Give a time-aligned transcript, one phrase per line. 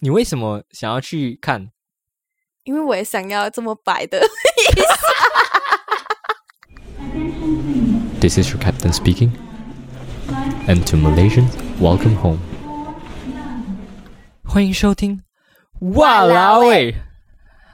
[0.00, 1.70] 你为什么想要去看？
[2.64, 4.20] 因为我也想要这么白的。
[8.20, 9.32] This is your captain speaking.
[10.68, 11.50] And to Malaysians,
[11.80, 12.38] welcome home.
[14.44, 15.22] 欢迎收听。
[15.94, 16.94] 哇啦喂！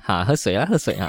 [0.03, 1.07] 好，喝水啊，喝水啊！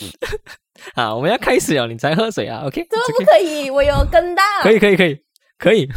[0.94, 2.86] 好，我们要开始了，你才喝水啊？OK？
[2.90, 3.70] 怎么不可以？
[3.70, 4.42] 我有跟到。
[4.62, 5.24] 可以，可以，可以，
[5.56, 5.88] 可以。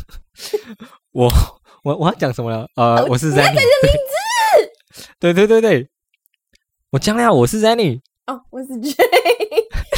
[1.12, 1.30] 我
[1.84, 2.66] 我我要讲什么了？
[2.76, 3.54] 呃，我是你要 Zenny 讲。
[3.54, 5.04] 你的名字。
[5.20, 5.88] 对对对对，
[6.92, 8.00] 我讲了，我是 Zenny。
[8.26, 8.94] 哦，我是 J。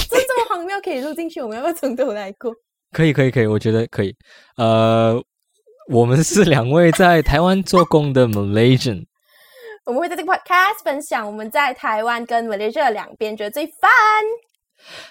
[0.09, 2.52] 这这么荒谬可以录进去，我们要不要从头来过？
[2.91, 4.16] 可以，可以，可以，我觉得可以。
[4.57, 5.21] 呃，
[5.90, 9.05] 我们是两位在台湾做工的 Malaysian。
[9.85, 14.23] 我们会在这个 podcast 分享我们在台湾跟 Malaysia 两边觉得最 fun。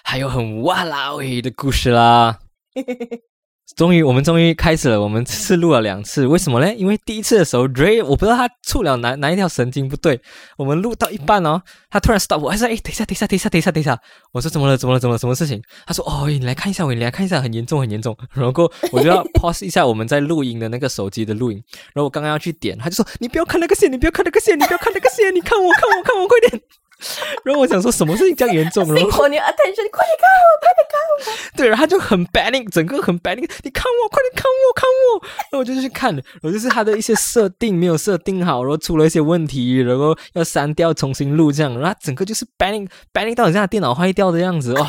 [0.03, 2.39] 还有很哇啦喂的故事啦。
[3.75, 5.01] 终于，我们终于开始了。
[5.01, 6.73] 我们试录了两次，为什么呢？
[6.75, 10.21] 因为第一次的时候，Dray 我不知道他触了哪哪一条神经不对。
[10.55, 13.99] 我们录到一半哦，他突然 stop 我，还说：“哎，等一下，等一下，等一下，等一下，等一下。”
[14.31, 14.77] 我说：“怎么了？
[14.77, 14.99] 怎么了？
[14.99, 15.19] 怎么了？
[15.19, 21.61] 什么事情？”他说：“哦，你来看一下，我你来看一下，很严重，很严重。”然后我就要 pause 一下我们在录音的那个手机的录音。
[21.93, 26.61] 然后我刚刚要去点，他就说：“你不要看那个线，你不要看那个线，你不要看那个线，你看我，看我，看我，快点！”
[27.43, 28.83] 然后我想说，什么事情这样严重？
[28.93, 31.57] 然后你的 attention，快点看我，快点看我。
[31.57, 35.21] 对，然后他就很 panic，整个很 panic，你看我，快点看我，看我。
[35.23, 44.87] 然后我就去看，然后就是他的一些设定没有设定好，然后出了一些问题，然后要删掉，重新录这样，然后他整个就是 panic，panic 到好像他电脑坏掉的样子哇！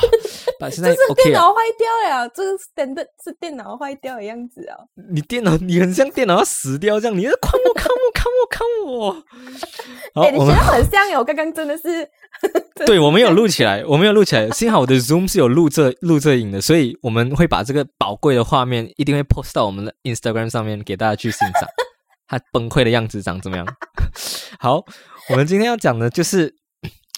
[0.59, 4.77] 把现在这是电脑坏掉了，这个 standard 是电脑坏掉的样子啊。
[5.13, 9.25] 你电脑你很像电脑要死掉这样，你要看我，看我，看我，看我。
[10.15, 12.09] 然哎、你学后我们的很像哟，我刚刚真的是。
[12.87, 14.51] 对，我们有录起来，我们有录起来。
[14.51, 21.69] 幸好我的 Zoom 是有录这录这影的，所以我们会把这个宝贵的画面一定会 post 到我们的 Instagram 上面给大家去欣赏。
[22.29, 23.67] 他崩溃的样子长怎么样？
[24.59, 24.85] 好，
[25.31, 26.55] 我们今天要讲的就是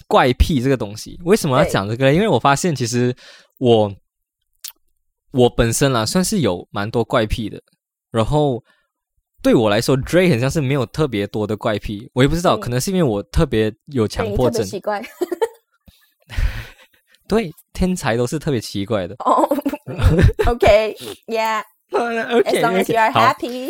[0.09, 1.17] 怪癖这个东西。
[1.23, 2.13] 为什么要讲这个呢？
[2.13, 3.15] 因为我发现其实
[3.59, 3.95] 我
[5.31, 7.61] 我本身啦算是有蛮多怪癖的，
[8.11, 8.61] 然后。
[9.41, 15.01] 对我来说，Dray 很像是没有特别多的怪癖，我也不知道，嗯可能是因为我特别有强迫症，奇怪
[17.25, 19.15] 对，天才都是特别奇怪的。
[19.23, 19.47] 哦。
[20.45, 21.63] OK，Yeah，as、
[22.37, 23.69] OK，, long as you are，happy。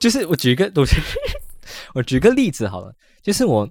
[0.00, 0.96] 就是我举一个，我举
[1.94, 3.64] 我举个例子好了，就是我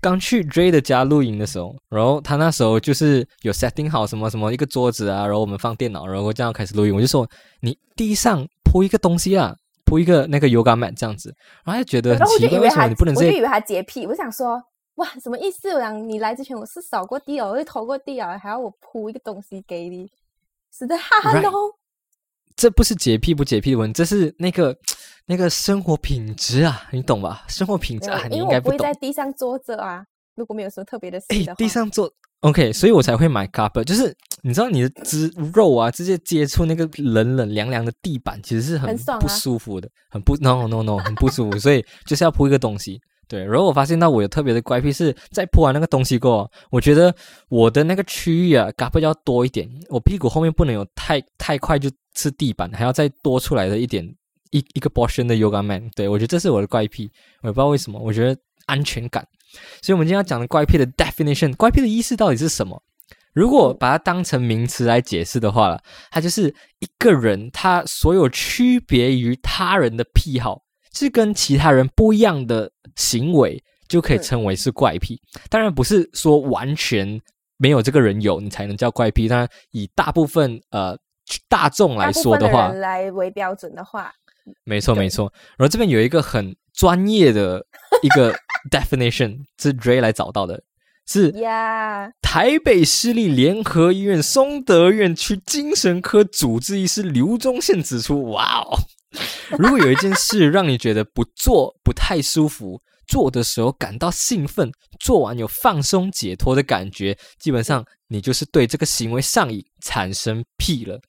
[0.00, 6.94] 刚去 Dray 的家露营的时候，然后他那时候就是有 setting 好什么什么一个桌子啊，然后我们放电脑，然后这样开始录音。
[6.94, 7.28] 我就说
[7.60, 9.54] 你地上铺一个东西啊，
[9.84, 11.34] 铺一个那个 yoga mat 这样子，
[11.64, 14.62] 然后他就觉得然后我很奇怪，为什就以为他，么你不能这样我就以为他洁癖，我想说，
[14.96, 15.68] 哇，什么意思？
[15.70, 20.08] 我想你来之前我是扫过地哦，我是拖过地啊，还要我铺一个东西给你，
[20.72, 21.50] 是的，哈喽。
[22.54, 24.76] 这不是洁癖不洁癖的问题，这是那个
[25.26, 27.44] 那个生活品质啊，你懂吧？
[27.48, 28.92] 生活品质啊，你应该懂为我不会在。
[28.94, 30.04] 地上坐着啊，
[30.36, 43.00] 如果没有什么特别的事哎的话，，地上坐 OK，所以我才会买 carpet，就是你知道你的肢肉啊，直接接触那个冷冷凉凉的地板，其实是很不舒服的，很不 no no no 很不舒服，所以就是要铺一个东西。
[43.28, 47.14] 对，然后我发现到我有特别的怪癖是，在铺完那个东西过后，我觉得
[47.48, 54.04] 我的那个区域啊，carpet 要多一点，我屁股后面不能有太太快就是地板，还要再多出来的一点
[54.52, 55.90] 一一个 portion 的 yoga man。
[55.96, 57.10] 对我觉得这是我的怪癖，
[57.42, 59.26] 我也不知道为什么，我觉得安全感。
[59.82, 62.82] 所以，我们今天要讲的怪癖的 definition，怪癖的意思到底是什么？
[63.34, 75.20] 如果把它当成名词来解释的话了，它就是一个人他所有区别于他人的癖好，是跟其他人不一样的行为，就可以嗯称为是怪癖。
[75.48, 77.20] 当然不是说完全
[77.56, 79.28] 没有这个人有，你才能叫怪癖。
[79.28, 80.94] 当然，以大部分呃
[81.48, 84.12] 大众来说的话来为标准的话，
[84.64, 85.32] 没错，没错。
[85.56, 87.64] 然后这边有一个很专业的
[88.02, 88.34] 一个
[88.70, 90.62] definition，是 Dray 来找到的，
[91.06, 98.78] 是呀、台北市立联合医院松德院区精神科主治医师刘忠宪指出：“哇哦，
[99.58, 111.00] 如果有一件事让你觉得不做不太舒服，做的时候感到兴奋，做完有放松解脱的感觉，基本上你就是对这个行为上瘾，产生癖了。”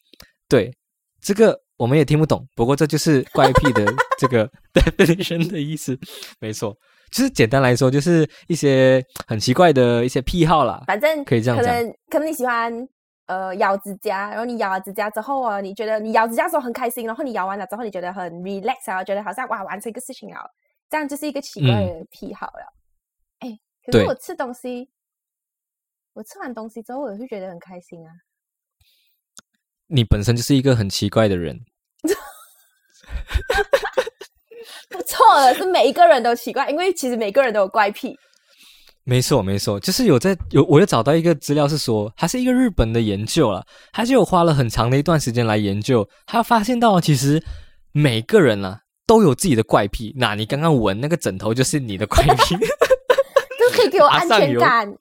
[0.50, 0.76] 对，
[1.22, 3.86] 这个我们也听不懂，不过这就是怪癖的
[4.18, 5.98] 这个 definition 的意思，
[6.40, 6.76] 没错。
[7.12, 10.84] 就是简单来说，就是一些很奇怪的一些癖好啦。
[10.88, 12.88] 反正可以这样讲可能可能你喜欢
[13.28, 20.42] 呃咬指甲，然后你咬了指甲之后啊，你觉得你咬指甲的时候很开心，然后你咬完了之后你觉得很 relax 啊，觉得好像哇完成一个事情了，
[20.90, 22.74] 这样就是一个奇怪的癖好了。
[23.40, 23.50] 哎、
[23.86, 24.90] 可是我吃东西，
[26.14, 28.10] 我吃完东西之后，我也会觉得很开心啊。
[29.88, 31.60] 你本身就是一个很奇怪的人。
[34.90, 38.16] 不错了，是每一个人都奇怪，因为其实每个人都有怪癖。
[39.06, 47.44] 没错，没错，就是有在有，我又找到一个资料是说，它是一个日本的研究了，他就有花了很长的一段时间来研究，他发现到其实
[47.92, 50.14] 每个人啊都有自己的怪癖。
[50.16, 54.96] 那你刚刚闻那个枕头就 是你的怪癖，就可以给我安全感。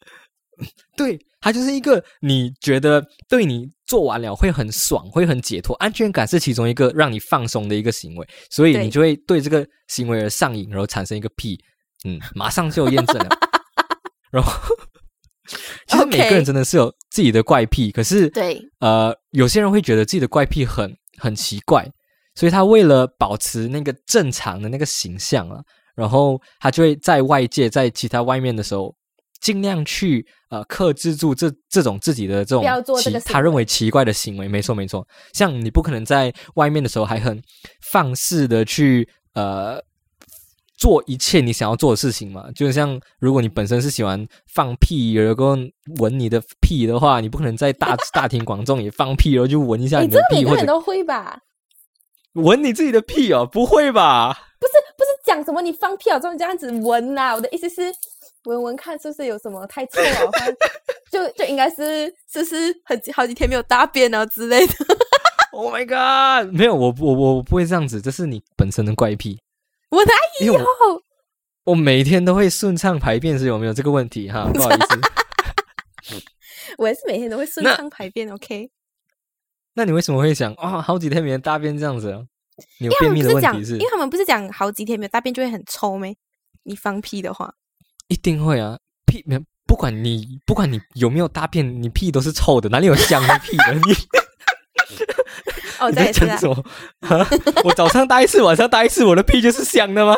[0.97, 11.63] 对，它就是一个你觉得对你做完了会很爽，会很解脱，安全感是其中一个让你放松的一个行为，所以你就会对这个行为而上瘾，然后产生一个癖。
[12.07, 13.29] 嗯，马上就有验证了。
[14.33, 14.51] 然后，
[15.87, 21.87] 其实每个人真的是有自己的怪癖，可是对，呃，有些人会觉得自己的怪癖很很奇怪，
[22.35, 25.61] 所以他为了保持那个正常的那个形象啊，
[25.95, 28.95] 然后他就会在外界在其他外面的时候，
[29.43, 32.65] 尽量去呃克制住这这种自己的这种
[32.97, 34.49] 奇他认为奇怪的行为。
[34.49, 37.43] 没错没错，像你不可能在外面的时候还很
[37.83, 39.79] 放肆的去呃。
[40.79, 45.57] 做一切你想要做的事情嘛，就像如果你本身是喜欢放屁，然后
[46.01, 51.39] 闻你的屁的话，你不可能在大 大庭广众也放屁，然后就闻一下你的屁，或者都会吧？
[52.33, 54.37] 闻你自己的屁哦，不会吧？
[54.59, 57.33] 不是不是讲什么你放屁哦，这么这样子闻呐？
[57.37, 57.95] 我的意思是
[58.45, 60.31] 闻闻看是不是有什么太臭了？
[61.11, 64.75] 就就应该是是是很好几天没有大便啊之类的。
[65.53, 66.51] Oh my god！
[66.55, 69.39] 没有，我我我不会这样子，这是你本身的怪癖。
[69.91, 70.13] 我哪
[70.43, 70.57] 有？
[71.65, 74.31] 我每天都会顺畅排便，是有没有这个问题？
[74.31, 76.19] 哈，不好意思，
[76.79, 78.29] 我也是每天都会顺畅排便。
[78.33, 78.71] OK，
[79.75, 80.81] 那你为什么会想啊？
[80.81, 82.27] 好几天没有大便这样子？
[82.81, 83.75] 你有便秘的问题是？
[83.75, 86.07] 因为他们不是讲好几天没有大便就会很臭吗？
[86.65, 87.55] 你放屁的话，
[88.13, 88.77] 一定会啊！
[89.07, 93.73] 屁没不管你不管你有没有大便，你屁都是臭的，哪里有香的屁的？
[93.87, 93.95] 你。
[95.81, 96.65] 哦，在讲什么？
[97.65, 100.15] 我早上大一次，晚上大一次，我的屁就是香的吗？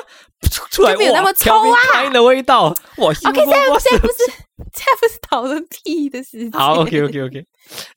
[0.71, 1.55] 出来没有那么臭
[1.95, 2.11] 啊！
[2.11, 2.65] 的味道，
[2.97, 6.53] 哇！OK，现在现在不是现在不是讨论屁的事情。
[6.53, 7.47] 好，OK，OK，OK。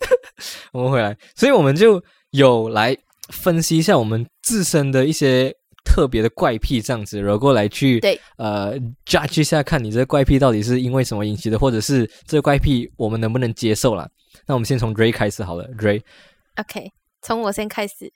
[0.72, 2.96] 我们回来，所以我们就有来
[3.30, 5.54] 分析一下我们自身的一些
[5.88, 14.08] 特别的怪癖，这样子，然后来去对呃 judge 一下，看你这个怪癖到底是因为什么引起的，或者是这个怪癖我们能不能接受啦？
[14.46, 16.02] 那我们先从 Ray 开始好了，Ray。
[16.58, 16.92] OK。
[17.20, 18.12] 从我先开始，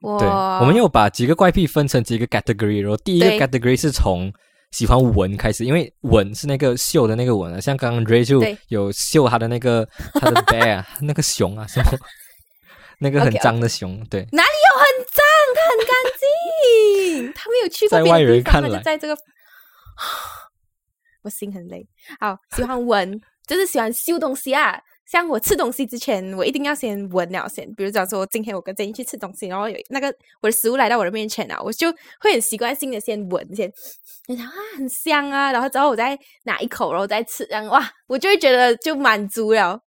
[0.00, 4.30] 我对，我们又把几个怪癖分成几个 category，然后第一个 category 是从
[4.72, 9.88] 喜欢闻开始，因为闻是那个嗅的那个闻啊，像刚刚 Ray 就有嗅他的那个
[10.20, 11.92] 他的 bear 那个熊啊，什么
[12.98, 15.24] 那个很脏的熊，对，哪里有很脏？
[15.60, 19.16] 它很干净，他没有去过别的地方，他就，在这个，
[21.22, 21.86] 我心很累。
[22.18, 24.80] 好，喜欢闻，就是喜欢嗅东西啊。
[25.06, 27.66] 像我吃东西之前，我一定要先闻了先。
[27.74, 30.06] 比如讲说，今天我跟珍妮去吃东西，然后有那个
[30.40, 31.90] 我的食物来到我的面前啊，我就
[32.20, 33.70] 会很习惯性的先闻先，
[34.28, 39.80] 然后啊很香啊，然后之后我再拿一口，然后再吃，然后哇，我就会觉得就满足了。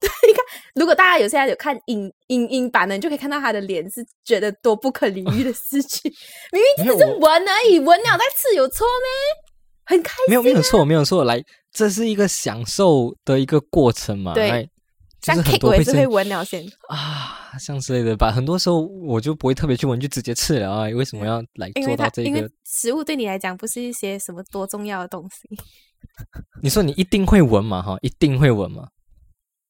[0.26, 0.44] 你看，
[0.74, 6.12] 如果大家有现在有看影影音版的，你就可以看到他的脸是觉得多不可理喻的 事情。
[6.52, 9.42] 明明只是闻而已，闻了再吃有错吗？
[9.84, 11.42] 很开心，没有没有错，没有错，来。
[11.72, 14.32] 这是一个享受的一个过程嘛？
[14.32, 14.66] 对，
[15.20, 18.32] 像 K 我也是会闻了先啊，像之类的吧。
[18.32, 20.88] 很多时候我就不会特别去闻，就直接吃了啊。
[20.88, 22.28] 为什么要来做到这个？
[22.28, 25.48] 因为食物对你来讲不是一些什么多重要的东西。
[26.62, 27.82] 你说你一定会闻嘛？
[27.82, 28.88] 哈，一定会闻嘛？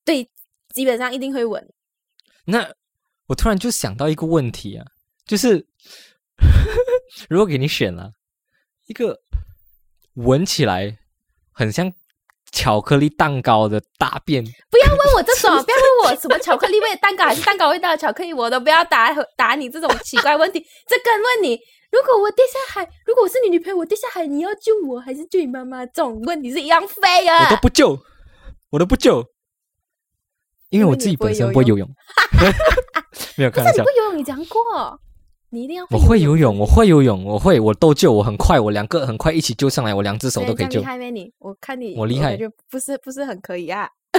[0.07, 0.31] 对，
[0.73, 1.69] 基本上一定会闻。
[2.47, 2.67] 那
[3.27, 4.87] 我突然就想到一个问题啊，
[5.27, 5.67] 就是
[7.29, 8.13] 如果给你选了
[8.87, 9.21] 一个
[10.15, 10.97] 闻起来。
[11.59, 11.91] 很像
[12.53, 14.45] 巧克力蛋糕的大便。
[14.71, 20.61] 不要问我这种，不要问我什么巧克力味的蛋糕还是蛋糕味道的巧克力，我都不要答答你这种奇怪问题。
[20.87, 21.59] 这跟问你，
[21.91, 25.87] 如果我跌下海，如果我是你女朋友，我跌下海，你要救我还是救你妈妈？
[25.87, 27.47] 这种问题是一样废啊！
[27.47, 27.99] 我都不救，
[28.69, 29.25] 我都不救，
[30.77, 31.89] 因为我自己本身不会游泳。
[33.37, 33.73] 没有，看笑。
[33.73, 35.01] 你不游泳，你讲过。
[35.49, 40.81] 你一定要我会游泳，我会游泳，我会，我都救，我很快，我两个很快一起救上来，我两只手都可以救。
[40.81, 41.33] 厉害没你？
[41.39, 43.89] 我看你，我厉害，就不是不是很可以啊。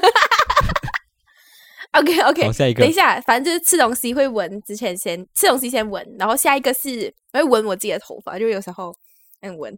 [1.94, 8.96] OK OK，下一个，等一下，反正就是吃东西会闻，之前先吃东西先闻，然后下一个是我会闻我自己的头发，就有时候
[9.42, 9.78] 嗯闻。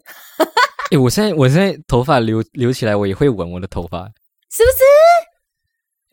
[0.91, 4.03] 哎，我现在我现在头发留留起来，我也会闻我的头发，
[4.51, 4.83] 是不是？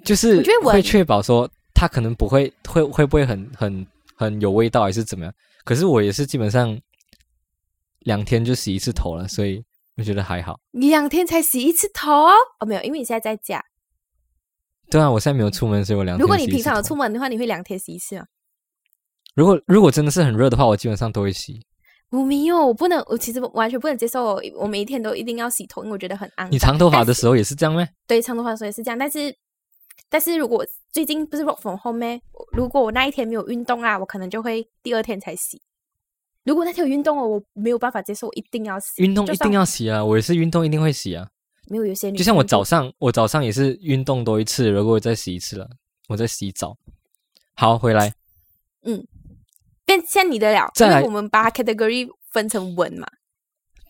[0.06, 3.86] 就是会确保说它可能不会会会不会很很。
[4.18, 5.34] 很有味道还是怎么样？
[5.62, 6.75] 可是我也是基本上
[8.06, 9.62] 两天就洗一次头了，所以
[9.98, 10.58] 我觉得还好。
[10.70, 12.10] 两天才洗一次头？
[12.60, 13.62] 哦，没有，因为你现在在家。
[14.90, 16.22] 对啊，我现在没有出门，所以我两天。
[16.22, 18.25] 如果你平常有出门的话，你会两天洗一次啊？
[19.34, 21.60] 如果如果真的是很热的话，我基本上都会洗。
[22.08, 26.52] 我没有，我不能，我其实完全不能接受我，我每一天都一定要洗头，因为我觉得很肮脏。
[26.52, 27.86] 你长头发的时候也是这样吗？
[28.06, 29.36] 对长头发的时候也是这样，但是
[30.08, 32.20] 但是如果最近不是 work from home 咩？
[32.52, 35.60] 如果我那一天没有运动啊，我可能就会第二天才洗。
[36.44, 39.02] 如果那天有运动哦，我没有办法接受，我一定要洗。
[39.02, 40.04] 运动一定要洗啊！
[40.04, 41.26] 我也是运动一定会洗啊。
[41.68, 45.68] 没有有些女就像我早上，我早上也是运动多一次，然后我再洗一次了，
[46.08, 46.76] 我在洗澡。
[47.54, 48.14] 好，回来，
[48.84, 49.04] 嗯
[49.84, 53.08] 变像你的了，再来因为我们把 category 分成闻嘛。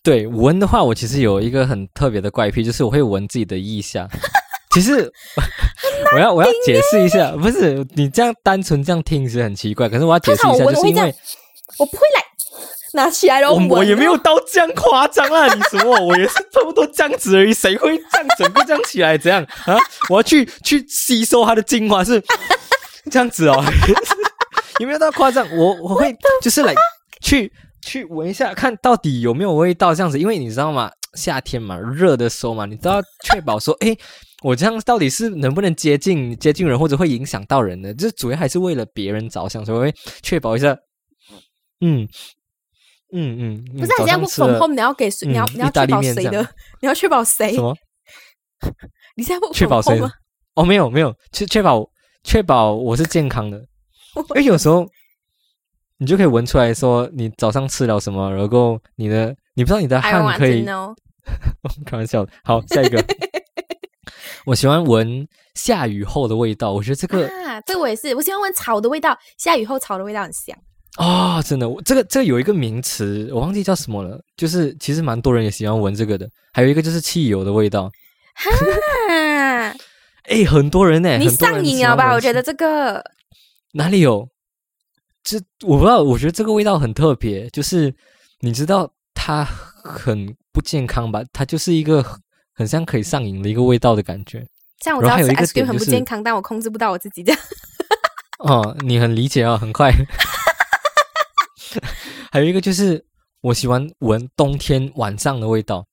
[0.02, 4.08] 对闻的话，我其实有一个很特别的怪癖，就是我会闻自己的腋下。
[4.76, 5.10] 其实
[6.12, 11.14] 我要我要解释一下，不是你这样单纯这样听是很奇怪，可是我要解释一下，就是因为
[11.78, 12.22] 我不会来
[12.92, 15.46] 拿起来然后闻我我也没有哦到这样夸张啊！
[15.54, 15.98] 你什么？
[15.98, 19.16] 我也是差不多这样子而已，谁会这样整个这样起来？
[19.16, 19.78] 怎样 啊？
[20.10, 22.22] 我要去去吸收它的精华是
[23.10, 23.64] 这样子哦，
[24.78, 25.48] 有没有到夸张？
[25.56, 26.74] 我我会就是来
[27.22, 30.90] 去去闻一下，看到底有没有味道这样子，因为你知道吗？
[31.14, 33.98] 夏天嘛，热的时候嘛，你都要确保说，诶，
[34.46, 37.92] 我这样到底是能不能接近接近人，或者会影响到人呢？
[37.94, 40.68] 这主要还是为了别人着想，所以确保一下。
[41.80, 42.08] 嗯
[43.12, 45.26] 嗯嗯，嗯不是，你这样不早上吃了 from home，你要给谁？
[45.26, 46.48] 你要 你要确保谁的？
[46.80, 47.60] 你要确保谁什？
[47.60, 47.76] 么？
[49.16, 50.12] 你现在不确保谁吗？
[50.54, 51.84] 哦，没有没有，确确保
[52.22, 53.58] 确保我是健康的，
[54.36, 54.86] 因为有时候
[55.98, 60.64] 你就可以闻出来说你早上吃了什么，然后你的你不知道你的汗可以。
[61.84, 62.30] 开玩笑的。
[62.44, 63.04] 好，下一个，
[64.44, 70.56] 我喜欢闻下雨后的味道，我觉得这个啊，这个我也是，我喜欢闻草的味道，下雨后草的味道很香。
[70.96, 77.90] 啊、真的，我这个这个有一个名词，我忘记叫什么了，就是其实蛮多人也喜欢闻这个的，还有一个就是汽油的味道，
[79.10, 79.74] 啊，
[80.28, 82.12] 诶，很多人呢，你上瘾了吧？
[82.14, 83.04] 我觉得这个
[83.72, 84.28] 哪里有？
[85.22, 87.94] 这我不知道，我觉得这个味道很特别，就是
[88.40, 91.20] 你知道它很不健康吧？
[91.32, 92.02] 它就是一个
[92.56, 94.44] 很很像可以上瘾的一个味道的感觉。
[94.80, 97.40] 像我知道有一个 ice cream 点就是很不健康，但我控制不到我自己这样。
[98.40, 99.92] 哦，你很理解啊，很快。
[102.32, 103.04] 还有一个就是
[103.42, 105.86] 我喜欢闻冬天晚上的味道，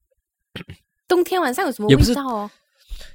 [1.07, 2.49] 冬天晚上有什么味道哦？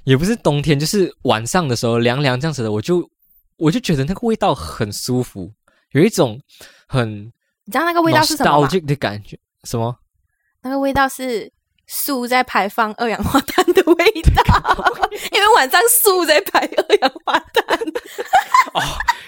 [0.03, 3.09] 也不是冬天，就是晚上的时候凉凉这样子的，我就
[3.57, 5.51] 我就觉得那个味道很舒服，
[5.91, 6.39] 有一种
[6.87, 7.25] 很
[7.65, 9.37] 你知道那个味道是什么吗的感觉。
[9.63, 9.95] 什么？
[10.61, 11.51] 那个味道是
[11.89, 13.95] 树在排放二氧化碳的味
[14.35, 14.43] 道，
[15.33, 17.79] 因为晚上树在排二氧化碳。
[18.73, 18.81] 哦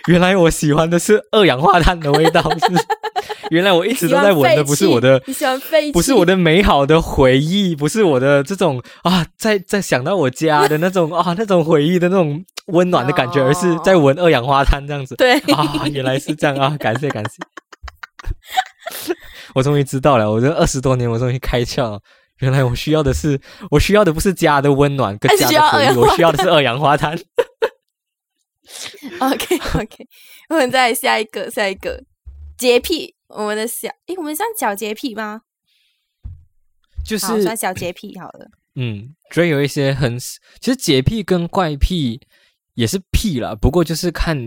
[0.07, 2.65] 原来我喜欢的是二氧化碳的味道，是
[3.51, 15.15] 原来我一直都在闻的不是我的，你喜欢废气，不是我的美好的回忆，不是我的这种啊，在在想到我家的那种啊那种回忆的那种温暖的感觉，哦而是在闻二氧化碳这样子。
[15.17, 16.75] 对啊，原来是这样啊！
[16.79, 17.37] 感谢感谢，
[19.53, 21.99] 我终于知道了，我这二十多年我终于开窍了。
[22.41, 27.17] 原来我需要的是，我需要的不是家的温暖跟家的回忆，二氧化我需要的是二氧化碳。
[29.19, 30.07] OK OK，
[30.49, 32.03] 我们再来下一个，下一个
[32.57, 35.41] 洁癖，我们的小，诶，我们算小洁癖吗？
[37.05, 38.47] 就是算小洁癖好了。
[38.75, 42.21] 嗯，所以有一些很，其实洁癖跟怪癖
[42.75, 44.37] 也是癖啦，不过就是看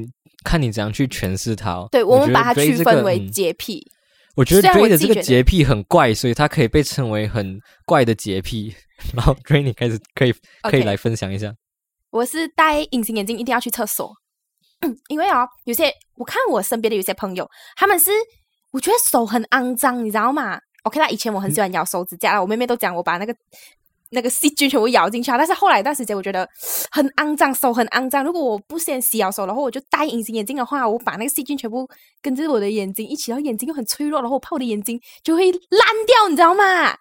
[0.42, 1.88] 看你怎样去诠释它、哦。
[1.92, 3.90] 对，我们把它区这个分为嗯洁癖。
[4.34, 8.74] 我觉得虽然我 Dre 的这个洁癖很怪，所以它可以被称为很怪的洁癖。
[9.14, 11.52] 然后 Dre 你开始可以可以来分享一下。
[12.10, 14.12] 我是戴隐形眼镜一定要去厕所，
[15.08, 18.10] 因为哦，有些我看我身边的有些朋友，他们是
[18.70, 23.34] 我觉得手很肮脏，你知道吗？OK 啦，以前我很喜欢咬手指甲啦，我妹妹都讲我把那个
[24.10, 26.48] 那个细菌全部咬进去啊，但是后来一段时间我觉得
[26.90, 28.22] 很肮脏，手很肮脏。
[28.22, 31.88] 如果我不先洗好手，然后我就戴隐形眼镜的话，我把那个细菌全部
[32.22, 35.60] 跟着我的眼睛一起，然后眼睛又很脆弱，然后我怕我的眼睛就会烂
[36.06, 36.96] 掉，你知道吗？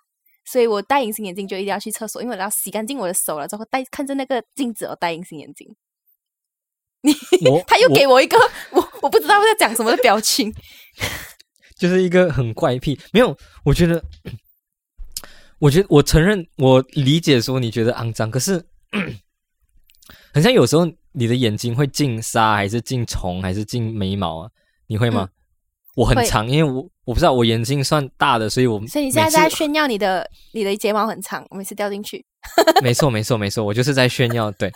[0.45, 5.67] 所以我戴隐形眼镜就一定要去厕所，因为我要洗干净我的手了之后，戴看着那个镜子，我戴隐形眼镜。
[7.01, 7.13] 你
[7.67, 8.37] 他又我给我一个
[8.71, 10.53] 我我不知道在讲什么的表情。
[11.77, 12.97] 就是一个很怪癖。
[13.11, 14.01] 没有，我觉得，
[15.63, 18.61] 我觉得我承认，我理解说你觉得肮脏，可是
[20.33, 24.49] 很像有时候你的眼睛会进沙，还是进虫，还是进眉毛啊？
[24.87, 25.29] 你会吗？
[25.95, 32.25] 我很长，因为我我不知道我眼睛算大的，所以我所以你现在在炫耀你的你的睫毛很长，我每次掉进去。
[32.83, 34.51] 没错，没错，没错，我就是在炫耀。
[34.51, 34.69] 对，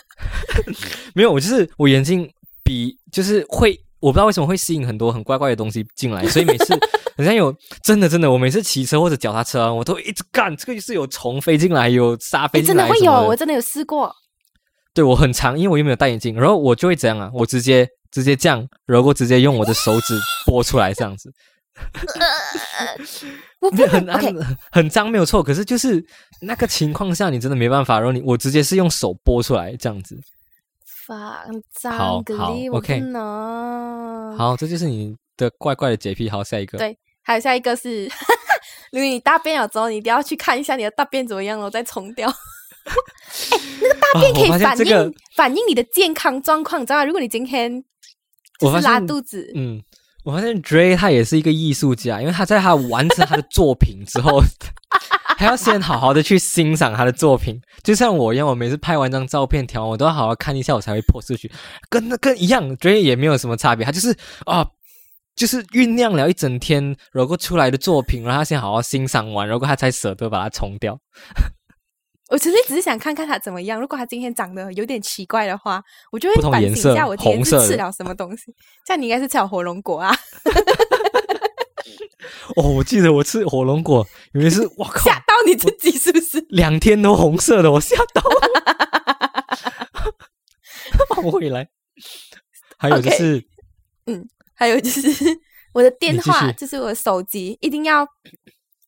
[1.14, 2.26] 没有，我就是我眼睛
[2.64, 6.78] 比就是会，我不知道为什么会吸引很多很怪怪的东西进来，所以每次
[7.16, 14.14] 好像有真的真的，我每次骑车或者脚踏车啊，我都一直干，这个就是有虫飞进来，有沙飞进来真的会有，我真的有试过。
[14.94, 17.30] 对我很长，因为我又没有戴眼镜，然后我就会怎样啊？
[17.34, 21.30] 我直接直接这样，然后直接用我的手指拨出来这样子。
[23.90, 26.04] 很很很脏没有错，可是就是
[26.40, 30.18] 那个情况下你真的没办法，然后你我直接是用手拨出来这样子。
[31.72, 34.36] 脏格好力，我不 OK 能。
[34.36, 36.28] 好，这就是你的怪怪的洁癖。
[36.28, 36.78] 好，下一个。
[36.78, 38.06] 对还有下一个是，
[38.92, 42.28] 如果你大便了之后，你一定要去看一下你的大便怎么样了，再冲掉。
[44.00, 47.04] 大便可哦我发现以反映、这个反映你的健康状况，你知道吗？
[47.04, 47.84] 如果你今天
[48.58, 49.82] 就是拉肚子，嗯，
[50.24, 54.40] 我发现 Dre 他也是一个艺术家，因为他在他完成他的作品之后，
[55.38, 57.58] 还要先好好的去欣赏他的作品。
[57.82, 61.50] 就像我一样，我每次拍完张照片调完，我都要好好看一下，我才会 post 出去。
[61.88, 64.14] 跟那跟一样觉得也没有什么差别，他就是
[64.44, 64.66] 啊。
[65.36, 70.98] 就是酝酿了一整天，然后出来的作品，然后他先好好欣赏完，然后他才舍得把它冲掉。
[72.28, 73.80] 我其实只是想看看他怎么样。
[73.80, 75.80] 如果他今天长得有点奇怪的话，
[76.10, 78.52] 我就会反省一颜色下我今天是吃了什么东西。
[78.84, 80.12] 这样你应该是吃了火龙果啊，
[82.56, 86.44] 哦，我记得我吃火龙果，原来是我靠，吓到你自己是不是？
[86.48, 88.48] 两天都红色的，我吓到了。
[91.22, 91.68] 我回来，
[92.78, 93.44] 还有就是
[94.54, 95.10] 还有就是
[95.72, 98.06] 我的电话就是我的手机，一定要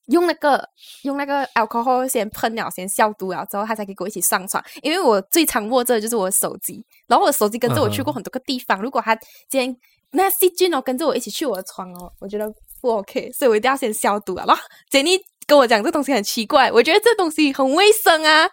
[0.07, 0.69] 用那个
[1.03, 4.65] 用那个 alcohol 先喷了，先消毒了之后，他才可以跟我一起上床。
[4.83, 8.81] 因为我最常握着的就是我的手机，然后我的手机跟着我去过很多个地方。
[8.81, 9.15] 如果他
[9.49, 9.77] 今天
[10.13, 12.47] 那细菌哦跟着我一起去我的床哦，我觉得
[12.81, 14.45] 不 OK，所以我一定要先消毒啊。
[14.47, 18.49] 然 后 Jenny 跟我讲这东西很奇怪，我觉得这东西很卫生啊。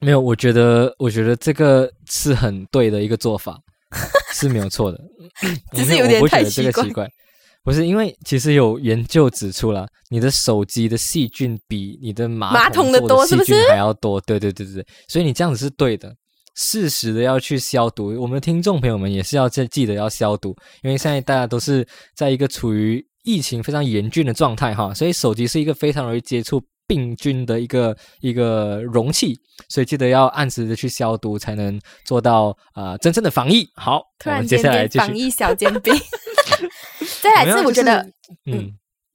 [0.00, 3.56] 没有，我觉得，我觉得这个是很对的一个做法，
[4.34, 4.98] 是没有错的。
[5.74, 7.08] 只是有点太奇怪
[7.64, 14.20] 不是因为其实有研究指出了，你的手机的细菌比你的马马桶的做细菌多是不是还要多。
[14.22, 16.12] 对对对对对，所以你这样子是对的。
[16.54, 33.66] 适时的要去消毒，我们的听众朋友们也是要记记得要消毒，因为现在大家都是在一个处于疫情非常严峻的状态哈，所以手机是一个非常容易接触病菌的一个一个容器，所以记得要按时的去消毒，才能做到啊、呃真正的防疫。
[33.76, 34.98] 好，我们接突然接下来继续。
[34.98, 35.94] 防疫小煎饼。
[37.22, 38.12] 再来我们要就是我觉得是
[38.46, 38.72] 嗯，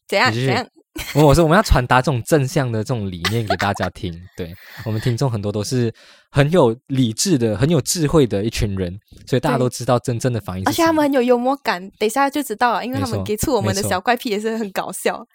[0.07, 0.67] 怎样怎样？
[1.15, 4.13] 我我说我们要传达这种正向的这种理念给大家听。
[4.35, 4.53] 对
[4.85, 5.93] 我们听众很多都是
[6.29, 10.83] 很有理智的、很有智慧的一群人，所以大家都知道真正的防疫是而且。
[10.83, 15.25] 他们很有幽默感，等一下就知道了，因为他们给出我们的小怪癖也是很搞笑。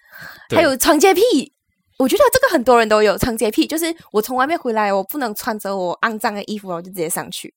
[0.49, 1.21] 对还有长洁癖，
[1.99, 7.55] 我觉得这个很多人都有长洁癖，就是我从外面回来，我不能穿着我肮脏的衣服，我就直接上去。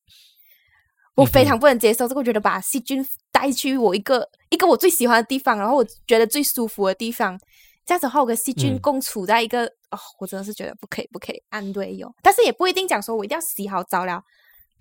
[1.15, 7.39] 我非常不能接受这个，我觉得把细菌带去我一个一个我最喜欢的地方，然后我觉得最舒服的地方，
[7.85, 14.21] 这样子的话，我跟细菌嗯共处在一个、哦，我真的是觉得不可以，不可以安对友，但是也不一定讲说我一定要洗好澡了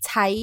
[0.01, 0.35] 才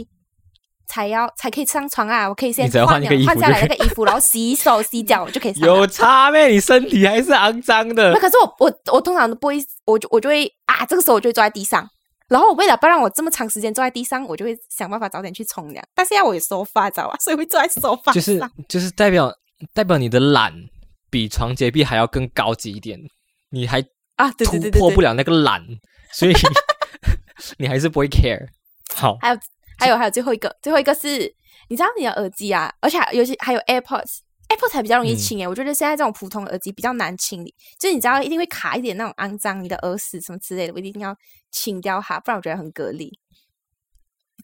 [0.88, 5.54] 才要才可以上床啊，我可以先换换一个衣服了换下来那个衣服， 然后洗手洗脚，我就可以。
[5.60, 6.48] 有差咩？
[6.48, 8.20] 你身体还是肮脏的那。
[8.20, 11.90] 可是我我我通常都不会，我就我就会啊，这个时候我就会坐在地上。
[12.28, 15.86] 然后我为了不让我这么长时间坐在地上，我就会想办法早点去冲凉。
[15.96, 17.18] 但是要我有收发，知道吧？
[17.20, 18.42] 所以会坐在收发就是。
[18.70, 19.34] 就是代表
[19.74, 20.54] 代表你的懒
[21.12, 23.00] 比床洁癖还要更高级一点，
[23.50, 23.80] 你还
[24.16, 24.58] 啊，对突。
[24.72, 25.64] 破不了那个懒，
[26.12, 26.34] 所以
[27.60, 28.48] 你还是不会 care。
[28.96, 29.40] 好，还有
[29.78, 31.32] 还有还有最后一个，最后一个是，
[31.70, 34.20] 你知道你的耳机啊，而且尤其还有 AirPods。
[34.50, 41.16] AirPods 还比较容易嗯清诶、我觉得现在这种普通耳机比较难清理，就是你知道一定会卡一点那种肮脏，你的耳屎什么之类的，我一定要
[41.52, 43.10] 清掉它，不然我觉得很隔离。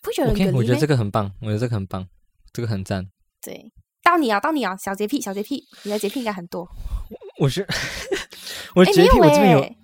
[0.01, 2.07] 不觉得我觉得这个很棒，我觉得这个很棒，
[2.53, 3.05] 这个很赞。
[3.41, 3.69] 对，
[4.07, 6.65] 到你啊，到你啊，小洁癖，小洁癖，你的洁癖应该很多。
[7.39, 7.67] 我觉得
[8.73, 9.77] 我哎，洁癖，我这边有诶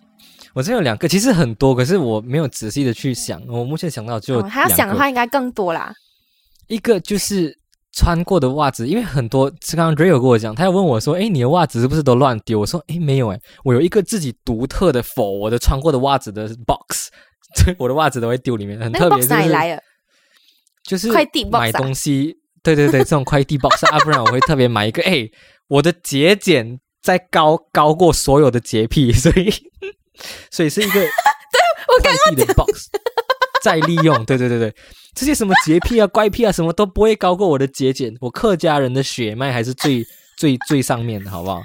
[0.53, 3.41] 我这边有两个，其实很多，可是我没有仔细的去想。
[3.47, 5.93] 我目前想到就哦还要想的话，应该更多啦。
[6.67, 7.57] 一个就是
[7.91, 17.09] 穿过的袜子，因为很多是刚刚有跟我讲，他要问我说：“诶，你的袜子是不是都乱丢？”我说：“诶，没有诶，我有一个自己独特的 for 我的穿过的袜子的 box，
[17.65, 19.83] 对， 我的袜子都会丢里面，很那个特别是哪里来的？
[20.83, 25.03] 就是快递买东西，对对对，这种快递 box 啊，不然我会特别买一个。
[25.03, 25.29] 哎，
[25.67, 29.53] 我的节俭在高高过所有的洁癖，所以
[30.49, 31.01] 所以是一个
[32.01, 32.87] 快递的 box
[33.61, 34.73] 再利用，对对对对，
[35.13, 38.15] 这些什么洁癖啊、怪癖啊，什么都不会高过我的节俭。
[38.21, 40.05] 我客家人的血脉还是最
[40.37, 41.61] 最最上面的，好不好？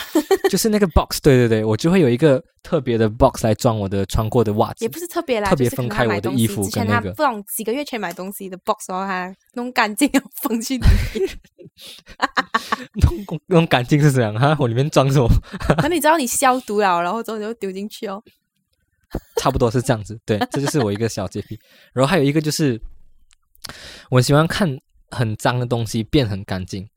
[0.48, 4.88] 就是那个 box，对对对，我就会有一个特别的 box 来装我的穿过的袜子也。
[4.88, 11.28] 不是特别啦，特别分开我的衣服之前跟那个他不懂几个月前买东西的 box，然后他弄干净，然后放进里面。
[13.02, 14.56] 弄弄干净是怎样哈？
[14.58, 15.28] 我里面装什么？
[15.82, 18.22] 那你知道你消毒了，然后之后你就丢进去哦。
[19.36, 20.18] 差不多是这样子。
[20.24, 21.58] 对，这就是我一个小洁癖。
[21.92, 22.80] 然后还有一个就是，
[24.10, 24.78] 我喜欢看
[25.10, 26.88] 很脏的东西变很干净。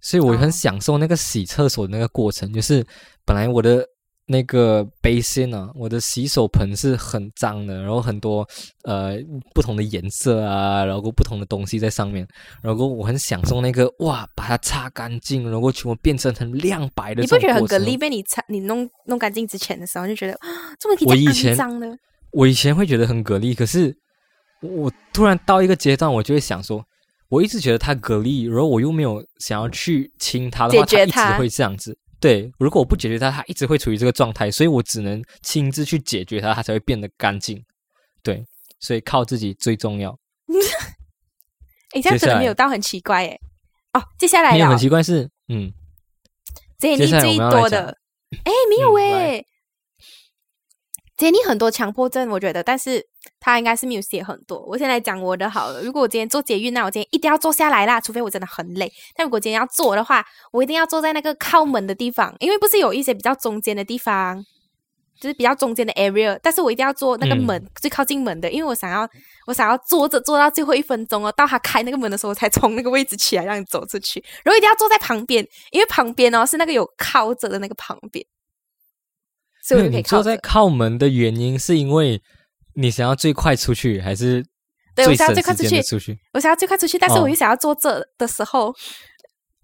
[0.00, 2.84] 所以我很哦享受那个洗厕所的那个过程，就是
[3.24, 3.84] 本来我的
[4.26, 8.46] 那个 basin 啊，我的洗手盆是很脏的，然后很多
[8.84, 9.16] 呃
[9.54, 12.28] 不同的颜色啊，然后不同的东西在上面，
[12.62, 17.26] 然后我很享受那个哇，把它擦干净，然后全部变成很亮白的你。
[17.26, 17.96] 不觉得很隔离？
[17.96, 21.98] 被你擦你弄弄干净之前的时候，就觉得啊这么我以前肮脏的？
[22.32, 23.96] 我以前会觉得很蛤蜊，可是
[24.60, 26.84] 我我突然到一个阶段，我就会想说，
[27.28, 31.96] 我一直觉得他蛤蜊，然后我又没有想要去亲他的话，他一直会这样子。
[32.20, 37.62] 对，如果我不解决它，它一直会处于这个状态，所以我只能亲自去解决它，它才会变得干净。
[38.24, 38.44] 对，
[38.80, 40.18] 所以靠自己最重要。
[41.94, 43.38] 诶，这样真接下来的没有到很奇怪哎。
[43.92, 45.72] 哦，接下来没有很，奇怪是，嗯，
[46.78, 47.96] 杰尼最多的，
[48.44, 49.46] 诶，没有嗯诶。
[51.16, 53.06] 杰尼很多强迫症，我觉得，但是
[53.40, 54.58] 他应该是没有写很多。
[54.66, 55.82] 我先来讲我的好了。
[55.82, 58.92] 如果我今天做捷运那我今天一定要坐下来啦，除非我真的很累。
[59.14, 64.44] 但如果今天要坐的话，我一定要坐在那个靠门的地方，因为不是有一些比较中间的地方，
[65.20, 69.08] 就是比较中间的 area，但是我一定要坐那个嗯门、最靠近门的，因为我想要
[69.46, 74.22] 我想要坐着坐到最后一分钟哦，到他开那个门的时候，我才从那个位置起来让你走出去。
[74.44, 78.24] 然后一定要坐在旁边，因为旁边哦是那个有靠着的那个旁边，
[79.62, 80.36] 所以我就可以坐在。
[80.36, 82.22] 靠门的原因是因为
[82.80, 84.44] 你想要最快出去，还是
[84.94, 86.16] 对我想要最快出去出去？
[86.32, 88.72] 我想要最快出去，但是哦我又想要坐这的时候，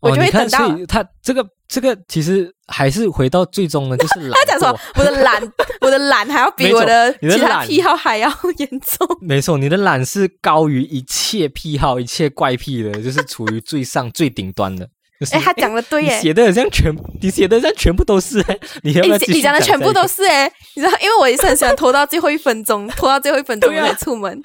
[0.01, 4.79] 我哦，就，会等到他这个这个其实还是回到最终呢，就是懒 他讲说。
[4.97, 5.43] 我的懒，
[5.81, 9.07] 我的懒还要比我的其他的癖好还要严重。
[9.21, 14.89] 没错，你的懒是高于一切癖好、一切怪癖的，就是处于最上最顶端的。
[15.21, 24.43] 就是哎，他讲的对耶，你写的好像全，你写的好像全部都是、哎 你你你讲的全部都是是哎，你知道，因为我也是很喜欢拖到最后一分钟， 拖到最后一分钟才出门。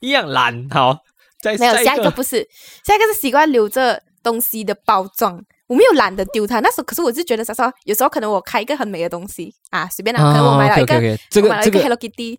[0.00, 0.68] 一样懒。
[0.70, 0.98] 好，
[1.40, 2.46] 再没有，下下一个不是，
[2.84, 5.42] 下一个是习惯留着东西的包装。
[5.68, 12.38] 我没有懒得丢它，那时候可是我是觉得，啥啥有时候可能我开一个很美的东西啊，随便啦，可能我买了一个这我买了一个 Hello Kitty，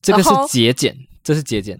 [0.00, 1.76] 这个是节俭，这是节俭，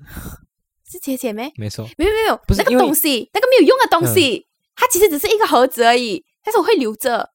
[0.90, 1.52] 是节俭没？
[1.56, 1.88] 没错。
[1.96, 4.44] 没有没有没有，那个不是因为嗯东西，那个没有用的东西，
[4.84, 7.30] 它其实只是一个盒子而已，但是我会留着。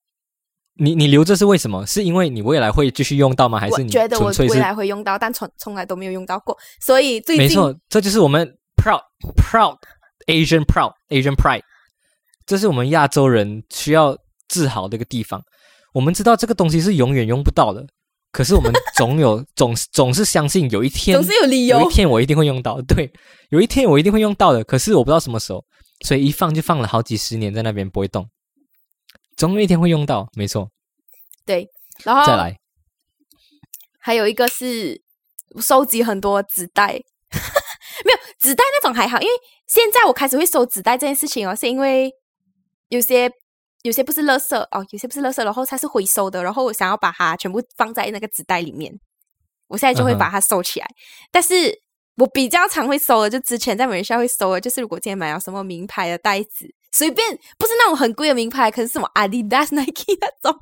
[0.76, 1.84] 你你留着是为什么？
[1.88, 3.60] 是因为你未来会继续用到吗？
[3.60, 9.02] 还是你觉得我未来会用到，但从从来都没有用到过，所以最近没错，这就是我们 proud
[9.36, 9.78] proud
[10.28, 11.64] Asian proud Asian pride，
[12.46, 14.16] 这是我们亚洲人需要
[14.48, 15.42] 自豪的一个地方。
[15.92, 17.84] 我们知道这个东西是永远用不到的，
[18.32, 21.94] 可是我们总有 总总是相信有一天总是有理由有一。
[21.94, 23.12] 天我一定会用到，对，
[23.50, 24.64] 有一天我一定会用到的。
[24.64, 25.66] 可是我不知道什么时候，
[26.06, 28.30] 所以一放就放了好几十年在那边不会动，
[29.36, 30.72] 总有一天会用到，没错。
[31.46, 31.70] 对，
[32.04, 32.60] 然后再来，
[34.00, 35.02] 还有一个是
[35.60, 36.88] 收集很多纸袋，
[38.06, 39.34] 没有纸袋那种还好，因为
[39.68, 42.12] 现在我开始会收纸袋这件事情哦，是因为
[42.90, 43.32] 有些
[43.82, 49.00] 有些不是垃圾哦，有些不是垃圾，然后它是回收的，然后我想要把它全部放在那个纸袋里面，
[49.68, 50.88] 我现在就会把它收起来。
[51.32, 51.82] 但是
[52.20, 57.28] 我比较常会收的，就之前在美来西亚会收的，就是如果今天买了什么名牌的袋子，随便
[57.58, 60.60] 不是那种很贵的名牌，可是什么 Adidas、Nike 那种，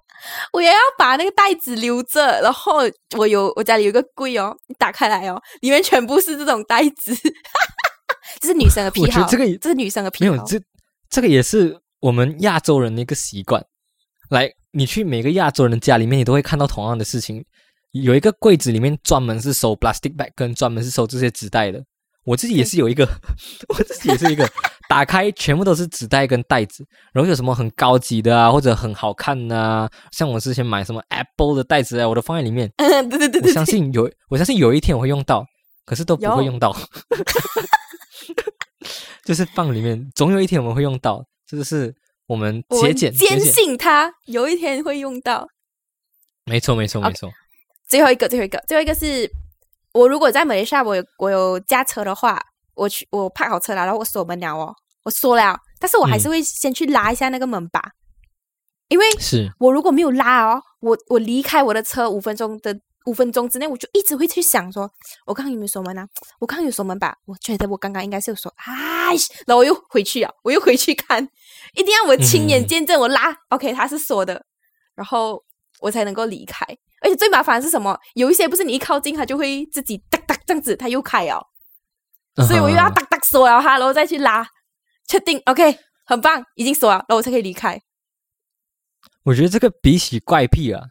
[0.54, 2.40] 我也要把那个袋子留着。
[2.42, 2.82] 然后
[3.18, 7.16] 我有我家里有一个柜哦，你打开来哦，里面全部是这种袋子，
[8.40, 10.60] 这是女生的癖好，我觉得这个也这是女生的癖好，没有这
[11.10, 13.66] 这个也是我们亚洲人的一个习惯。
[14.30, 17.44] 来，你去每个亚洲人的家里面，你都会看到同样的事情。
[17.92, 21.84] 有一个柜子里面专门是收 plastic bag，跟专门是收这些纸袋的。
[22.24, 23.08] 我自己也是有一个，
[23.70, 24.46] 我自己也是一个，
[24.90, 32.70] 打开全部都是纸袋跟袋子，然后有什么很高级的啊，或者很好看呐啊，像我之前买什么 Apple 的袋子啊，我都放在里面。
[32.76, 35.46] 嗯，对对对我相信有，我相信有一天我会用到，
[35.86, 36.76] 可是都不会用到，
[39.24, 41.96] 就是放里面，总有一天我们会用到，这就是
[42.28, 45.48] 我们节俭，坚，信它有一天会用到。
[46.44, 47.32] 没错，没错，没错。
[47.88, 49.30] 最后一个，最后一个，最后一个是
[49.94, 52.40] 我如果在马来西亚，我有我有驾车的话，
[52.76, 54.74] 我去我派好车了，然后我锁门了哦，
[55.04, 56.32] 我锁了，但是我还是嗯。
[56.32, 57.82] 会先去拉一下那个门把，
[58.90, 64.90] 因为是，我如果没有拉哦，我我离开我的车五分钟的五分钟之内，我就一直会去想说，
[65.26, 66.06] 我刚刚有没有锁门啊？
[66.40, 67.16] 我刚刚有锁门吧？
[67.26, 71.26] 我觉得我刚刚应该是有锁，哎，然后我又回去啊，我又回去看，
[71.74, 72.68] 一定要我亲眼嗯。
[72.68, 74.46] 见证我拉、OK 它是锁的，
[74.94, 75.42] 然后
[75.80, 76.66] 我才能够离开。
[77.02, 78.00] 而且最麻烦的是什么？
[78.16, 81.46] 有一些不是你一靠近它就会自己哒哒这样子，它又开哦，
[82.48, 84.48] 所以我又要哒哒锁了它，然后再去拉，
[85.08, 87.80] 确定 OK 很棒，已经锁了，然后我才可以离开。
[89.24, 90.84] 我觉得这个比起怪癖啊，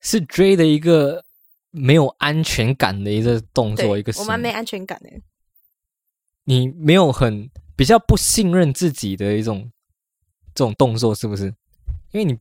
[0.00, 1.24] 是追的一个
[1.70, 5.10] 没有安全感的一个动作，一个对，我蛮没安全感的。
[6.44, 9.70] 你没有很比较不信任自己的一种
[10.54, 11.46] 这种动作，是不是？
[12.12, 12.38] 因为你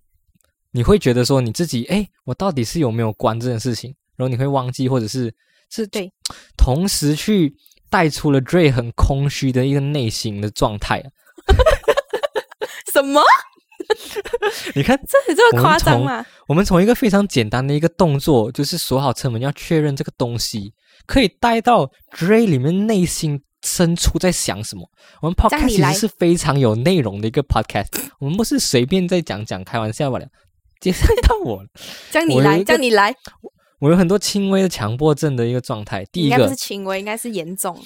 [0.71, 3.95] 你会觉得说你自己，哎，我到底是有没有关这件事情？
[4.15, 5.34] 然后你会忘记，或者是
[5.69, 6.12] 是对，
[6.58, 7.55] 同时去
[7.89, 11.08] 带出了 Dray 很空虚的一个内心的状态啊。
[12.93, 13.21] 什么？
[14.75, 16.23] 你看，这这么夸张吗？
[16.47, 20.73] 我们从一个非常简单的一个动作，就是锁好车门要确认这个东西，
[21.08, 24.88] 可以带到 Dray 里面内心深处在想什么。
[25.21, 27.88] 我们 podcast 其实是非常有内容的一个 podcast，
[28.19, 30.27] 我们不是随便在讲讲开玩笑罢了。
[30.80, 31.70] 接下到我了，
[32.12, 33.15] 叫你来，叫你来。
[33.80, 36.06] 我有很多轻微的强迫症的一个状态。
[36.12, 37.78] 第一个是轻微，应该是严重。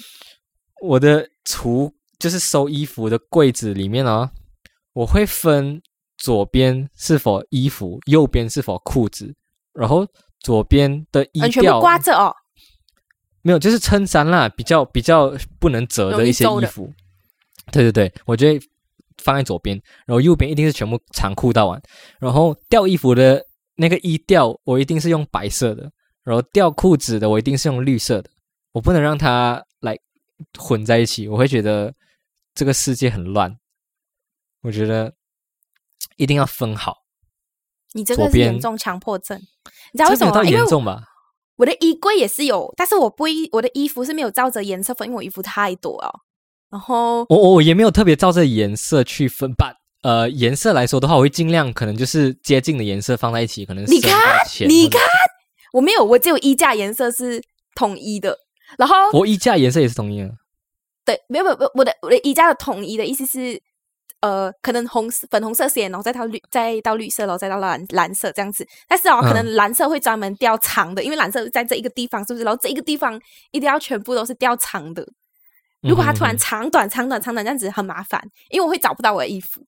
[0.82, 4.30] 我的橱就是收衣服的柜子里面啊，
[4.92, 5.82] 我会分。
[6.16, 9.34] 左边是否衣服，右边是否裤子，
[9.74, 10.06] 然后
[10.40, 12.32] 左边的衣调挂着哦，
[13.42, 16.90] 没有，就是衬衫啦，比较比较不能折的一些衣服。
[17.72, 18.66] 对对对，我觉得
[19.22, 21.80] 放在左边，然后右边一定是全部长裤到完。
[22.20, 23.44] 然后吊衣服的
[23.76, 25.90] 那个衣吊，我一定是用白色的，
[26.22, 28.30] 然后吊裤子的我一定是用绿色的，
[28.72, 29.98] 我不能让它来
[30.58, 31.94] 混在一起，我会觉得
[32.54, 33.56] 这个世界很乱。
[34.62, 35.12] 我觉得。
[36.16, 36.98] 一定要分好。
[37.92, 39.36] 你这个是严重强迫症，
[39.92, 40.44] 你知道为什么吗？
[40.44, 41.02] 严重吧。
[41.56, 46.12] 我的衣柜也是有，但是我不一，我的衣服是没有照着颜色分，因为我衣服太多了。
[46.74, 49.74] 然后我我也没有特别照这颜色去分吧。
[50.02, 54.12] 呃，颜色来说的话，我会尽量可能就是接近的颜色放在一起，可能你看，
[54.68, 55.00] 你看，
[55.72, 57.40] 我没有，我只有衣架颜色是
[57.76, 58.36] 统一的。
[58.76, 60.28] 然后我衣架颜色也是统一的。
[61.04, 63.62] 对，没有没有，我的我的衣架的统一的意思是。
[64.20, 68.66] 呃，可能红粉红色先，然后再到绿，再到绿色，然后再到蓝蓝色这样子。
[68.88, 72.42] 但是哦，可能蓝色会专门吊长的，因为蓝色在这一个地方，是不是？
[72.42, 75.06] 然后这一个地方一定要全部都是吊长的。
[75.84, 79.64] 如果它突然长短、长短、长短这样子，很麻烦，因为我会找不到我的衣服，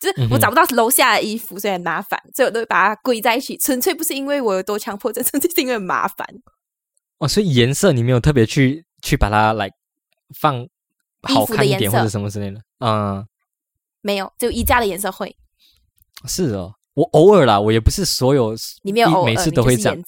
[0.00, 3.56] 就是我找不到楼下的衣服，所以很麻烦，所以我都会把它归在一起。
[3.56, 6.26] 纯粹不是因为我有多强迫症， 纯粹是因为麻烦。
[7.18, 9.70] 哦，所以颜色你没有特别去去把它来
[10.40, 10.66] 放
[11.22, 13.26] 好看一点或者什么之类的，嗯。
[14.04, 15.36] 没有，只有衣架的颜色会。
[16.26, 19.96] 是哦，我偶尔啦，我也不是所有，你没有每次都会这样。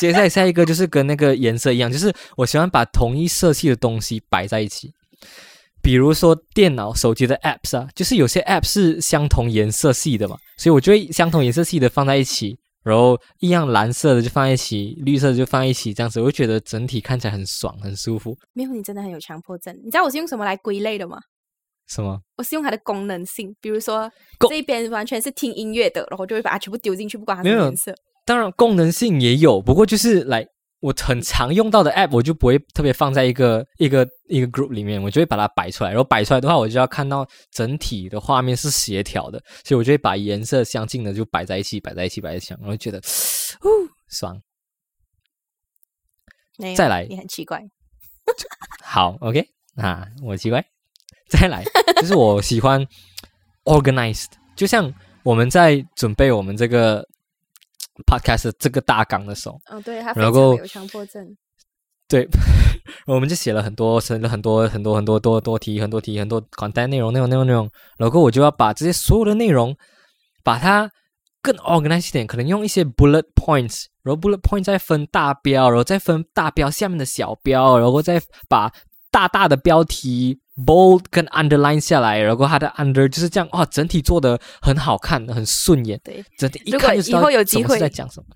[0.00, 4.92] 接下来下一个就是跟那个颜色一样，就是我喜欢把同一色系的东西摆在一起。
[5.82, 18.36] 比如说电脑、手机的 Apps 啊，就是有些 App 是相同颜色系的嘛，所以我就会相同颜色系的放在一起，然后一样蓝色的就放在一起，绿色的就放在一起，这样子我就觉得整体看起来很爽、很舒服。
[18.52, 19.72] 没有，你真的很有强迫症。
[19.84, 21.18] 你知道我是用什么来归类的吗？
[21.86, 22.20] 什么？
[22.36, 24.10] 我是用它的功能性，比如说
[24.50, 27.94] 这边完全是听音乐的，然后就会把它全部丢进去，不管它什么颜色。
[28.26, 30.46] 当然功能性也有，不过就是来
[30.80, 35.90] 我很常用到的 app，我就不会特别放在一个一个一个 group 里面，我就会把它摆出来。
[35.90, 42.98] 然后摆出来的话，我就要看到整体的画面是协调的，所以我就会把颜色相近的就摆在一起，摆在一起，摆在一起，然后觉得
[43.62, 43.70] 哦
[44.08, 44.38] 爽。
[46.74, 47.62] 再来，你很奇怪。
[48.82, 50.64] 好，OK 啊，我奇怪。
[51.30, 51.64] 再来，
[52.00, 52.84] 就是我喜欢
[53.64, 57.06] organized，就像我们在准备我们这个
[58.04, 61.36] podcast 这个大纲的时候，嗯，对，他然后有强迫症，
[62.08, 62.28] 对，
[63.06, 69.76] 我们就写了很多，写了很多很多很多多多题，很多题，很多 content 内容，内容，内容，内容，然后我就要把这些所有的内容，
[70.44, 70.90] 把它
[71.42, 78.72] 更 organized 一点，可能用一些 bullet points，然后 bullet point 再分大标，然后再分大标下面的小标，然后再把
[79.10, 80.40] 大大的标题。
[80.64, 86.00] Bold 跟 underline 下来，然后它的 under 就是这样哇，整体做的很好看，很顺眼。
[86.02, 88.26] 对，整体一看就知道机会在讲什么。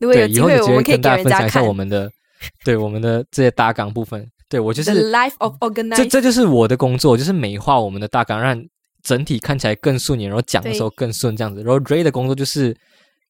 [0.00, 2.10] 如果有机会，我们可以跟大家分享一下我们的，
[2.64, 4.26] 对我们的这些大纲部分。
[4.48, 8.60] 对我就是 life of organize，这这就是我的工作，就是美化我们的大纲，让
[9.02, 11.62] 整体看起来更顺眼，然后讲的时候更顺这样子。
[11.62, 12.76] 然后 Ray 的工作就是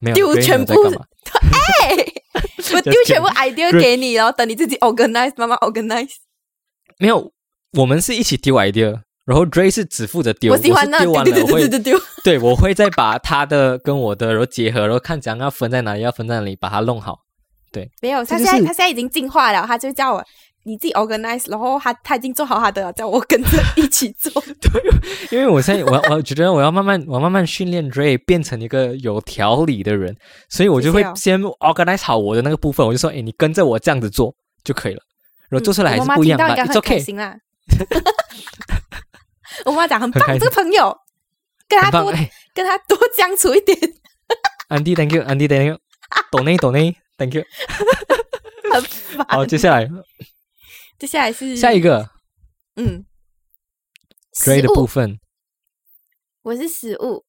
[0.01, 0.73] 没有丢全部，
[1.85, 1.97] 哎，
[2.75, 6.14] 我丢 全部 idea 给你，然后等你自己 organize，慢慢 organize。
[6.99, 7.33] 没有。
[7.79, 17.21] 我们是一起丢 idea，然后 Dray 是只负责丢，我喜欢那丢完了会丢， 对我会再把他的跟我的然后结合，然后看怎样要分在哪里，要分在哪里，把它弄好。
[17.71, 20.23] 对，没有，他现在他现在已经进化了，他就叫我
[20.65, 24.31] 你自己 organize，然后他他已经做好他的了，叫我跟着一起做。
[24.61, 24.71] 对，
[25.31, 30.15] 因为我现在我我觉得我要慢慢我慢慢训练 Dray 变成一个有条理的人，
[30.51, 35.01] 所以我就会先 organize 好我的那个部分，我就说，哎，你跟着我这样子做就可以了，
[35.49, 37.03] 然后做出来还是不一样的，It's OK。
[39.65, 40.97] 我妈讲很棒，这个朋友
[41.69, 42.13] 跟他多
[42.55, 43.79] 跟他多相处一点。
[44.69, 45.79] Andy，Thank you，Andy Thank you，
[46.31, 47.45] 懂内懂内，Thank you。
[48.73, 49.27] 很烦。
[49.29, 49.89] 好，接下来，
[50.99, 52.11] 接下来是下一个，
[52.77, 53.05] 嗯
[54.35, 55.21] ，Dray 的部分
[56.43, 57.25] 我是食物。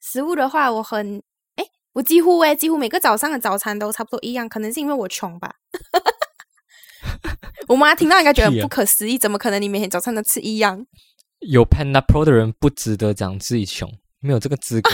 [0.00, 1.22] 食物的话，我很
[1.56, 4.48] 哎，我几乎哎，几乎每个早上的早餐都差不多一样。
[4.48, 5.56] 可能是因为我穷吧。
[7.72, 10.86] 我妈听到应该觉得不可思议，怎么可能你每天早餐都吃一样？
[11.38, 14.90] 有 Panda Pro 的人不值得讲自己穷，没有这个资格。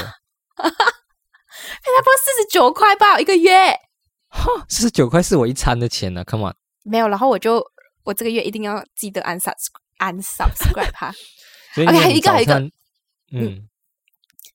[0.57, 3.77] Panda Pro 四十九块吧一个月，
[4.69, 6.23] 四十九块是我一餐的钱呢。
[6.25, 7.61] Come on，没有，然后我就
[8.05, 11.13] 我这个月一定要记得按 subscribe 按 subscribe 它。
[11.77, 12.55] OK，还有一个还有一个，
[13.33, 13.69] 嗯，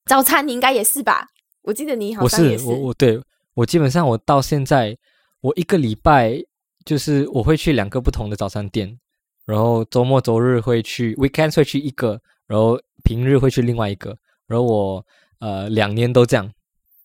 [0.05, 1.27] 早餐你应该也是吧？
[1.63, 2.63] 我记得你好像也是。
[2.63, 3.21] 我我对
[3.53, 4.97] 我基本上我到现在
[5.41, 6.41] 我一个礼拜
[6.85, 8.99] 就是我会去两个不同的早餐店。
[9.45, 12.17] 然后周末周日会去，weekend 会去一个，
[12.47, 14.17] 然后平日会去另外一个。
[14.47, 15.05] 然后我
[15.39, 16.49] 呃两年都这样，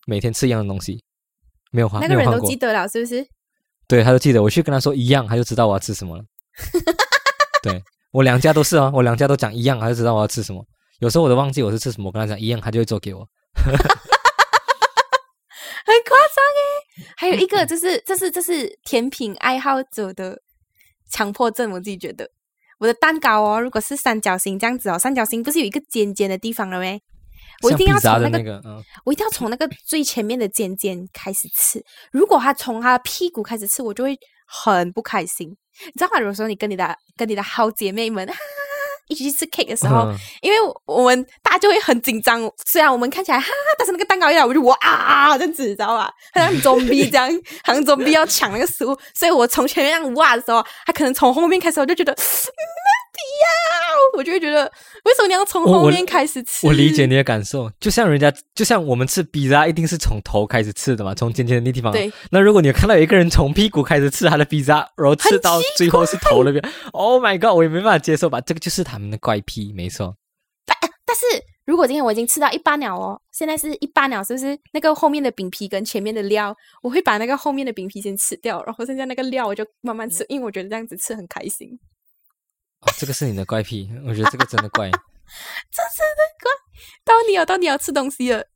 [0.07, 1.03] 每天吃一样的东西，
[1.73, 3.27] 没有换，那个人都记得了，是不是？
[3.89, 4.41] 对，他都记得。
[4.41, 6.25] 我去跟他说一样，他就知道我要吃什么了。
[7.61, 10.65] 对我两家都是哦，我两家都讲一样，他就知道我要吃什么。
[11.01, 13.29] 有时候我都忘记我是吃什么，我跟他讲一样，他就会做给我。
[15.89, 16.63] 很夸张诶，
[17.19, 20.41] 还有一个就是，这是这是甜品爱好者的。
[21.11, 22.31] 强迫症，我自己觉得，
[22.79, 27.01] 我的蛋糕哦，如果是三角形这样子哦，三角形不是有一个尖尖的地方了没？
[27.63, 28.63] 我一定要从那个，
[29.07, 31.83] 我一定要从那个最前面的尖尖开始吃。
[32.13, 34.15] 如果他从他的屁股开始吃，我就会
[34.47, 35.49] 很不开心。
[35.87, 36.21] 你知道吗？
[36.21, 38.29] 有时候你跟你的跟你的好姐妹们。
[39.09, 42.51] 一起去吃 cake 的时候，因为我们大家就会很紧张。
[42.67, 46.11] 虽然我们看起来哈，哈但是那个蛋糕一来，我就哇啊这样子，知道吧？
[46.35, 47.31] 好像装逼这样，
[47.65, 48.97] 好像装逼要抢那个食物。
[49.15, 52.17] 所以我从前面样哇的时候，他可能从后面开始，我就觉得。
[53.41, 54.65] 要，我就会觉得，
[55.05, 56.67] 为什么你要从后面开始吃？
[56.67, 61.93] 我理解你的感受，就像人家，就像我们吃披萨，一定是从头开始吃的嘛，从尖尖的那地方。
[61.93, 62.11] 对。
[62.31, 68.41] 那如果你看到有一个人从屁股开始吃他的披萨，然后吃到最后是头那边，Oh my god，我也没办法接受吧？
[68.41, 70.17] 这个就是他们的怪癖，没错。
[70.65, 71.25] 但但是
[71.65, 74.59] 如果今天我已经吃到一半了哦，现在是一半了，是不是？
[74.73, 81.79] 那个后面的饼皮跟前面的料，我会把那个后面的饼皮先吃掉，然后剩下那个料我就慢慢吃，因为我觉得这样子吃很开心。
[82.81, 86.51] 哦，这个是你的怪癖，我觉得这个真的怪，这 真的怪。
[87.05, 88.47] 到你哦，到你要吃东西了。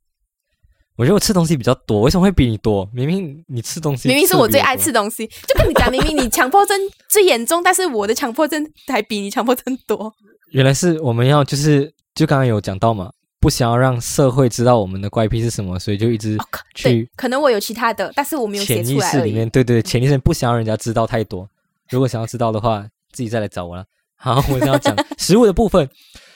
[0.95, 2.87] 我觉得我吃东西比较多，为什么会比你多？
[2.93, 6.77] 明明你吃东西，明明是我最爱吃东西，就跟你讲，明明你强迫症
[7.09, 10.13] 最严重，但是我的强迫症还比你强迫症多。
[10.51, 16.37] 原来是我们要就是就刚刚有讲到嘛，不想要让社会知道我们的怪癖是什么，所以就一直
[16.75, 17.09] 去。
[17.15, 21.49] 可能我有其他的，但是我没有潜意识里面，对对，潜意识不想要人家知道太多。
[21.89, 23.83] 如果想要知道的话，自己再来找我了。
[24.15, 25.89] 好，我先要讲食物的部分。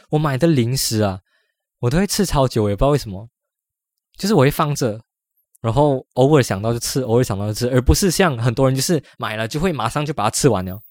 [0.10, 1.20] 我买的零食啊，
[1.80, 3.30] 我都会吃超久，也不知道为什么。
[4.18, 5.00] 就是我会放着，
[5.62, 10.82] 然后偶尔想到就吃，偶尔想到就吃，而不是像很多人就是买了就会马上就把它吃完了。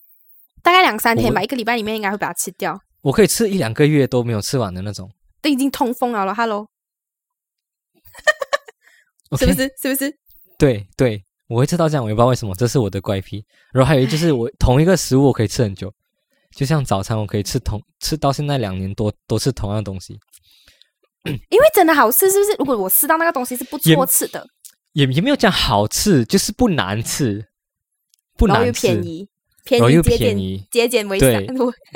[0.62, 2.80] 大概两三天吧，一个礼拜里面应该会把它吃掉。
[3.02, 5.10] 我可以吃一两个月都没有吃完的那种。
[5.40, 6.66] 都已经通风了了，Hello，
[9.38, 9.70] 是不是？
[9.80, 10.12] 是不是？
[10.58, 13.44] 对对，我会吃到这样，我也不知道为什么，这是我的怪癖。
[13.72, 15.92] 然后还有就是我同一个食物我可以吃很久。
[16.56, 20.18] 就像早餐，我可以吃同吃到现在两年多，都是同样东西，
[21.50, 22.56] 因为真的好吃，是不是？
[22.58, 24.46] 如果我吃到那个东西是不错吃的，
[24.92, 27.46] 也也没有讲好吃，就是不难吃，
[28.36, 29.28] 不难吃，便宜，
[29.64, 31.30] 便宜又便宜，节俭为上，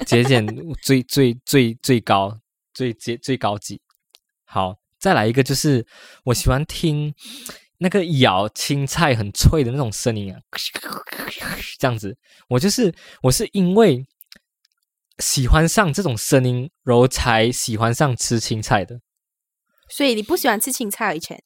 [0.07, 0.47] 节俭
[0.83, 2.39] 最最最最高，
[2.75, 3.81] 最最最高级。
[4.45, 5.87] 好，再来一个，就是
[6.25, 7.15] 我喜欢听
[7.79, 10.41] 那个咬青菜很脆的那种声音啊，
[11.79, 12.17] 这样子，
[12.49, 14.05] 我就是我是因为。
[15.23, 18.99] 喜欢上这种声音，然后才喜欢上吃青菜的。
[19.91, 21.43] 所以你不喜欢吃青菜以前？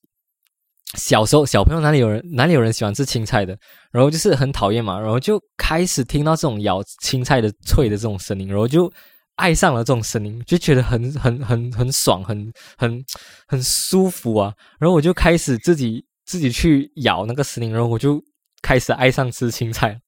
[0.97, 3.59] 小时候小朋友哪里有人哪里有人喜欢吃青菜的？
[3.91, 8.93] 然后就是很讨厌嘛，然后就开始听到这种咬青菜的脆的这种声音，然后就
[9.35, 13.05] 爱上了这种声音，就觉得很很很很爽，很很
[13.49, 14.53] 很舒服啊。
[14.79, 18.23] 然后我就开始自己自己去咬那个声音，然后我就
[18.63, 19.99] 开始爱上吃青菜。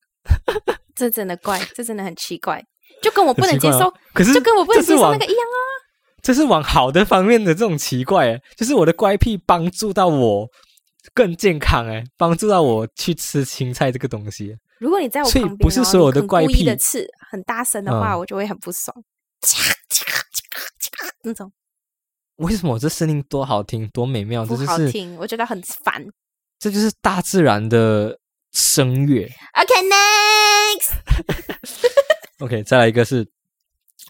[0.94, 2.64] 这真的怪，这真的很奇怪。
[3.03, 5.59] 就跟我不能接受，可是就跟我不能接受那个一样啊！
[6.27, 10.51] 这是往好的方面的这种奇怪，就是我的怪癖帮助到我
[11.14, 14.57] 更健康哎，帮助到我去吃青菜这个东西。
[14.81, 18.93] 如果你在我旁边，不是所有的怪癖的吃很大声的话，我就会很不爽。
[21.22, 21.53] 那种
[22.39, 24.45] 为什么这声音多好听，多美妙？
[24.45, 26.05] 这就是听，我觉得很烦。
[26.59, 28.18] 这就是大自然的
[28.51, 29.31] 声乐。
[29.53, 30.91] OK，next。
[32.43, 33.24] OK，再来一个是，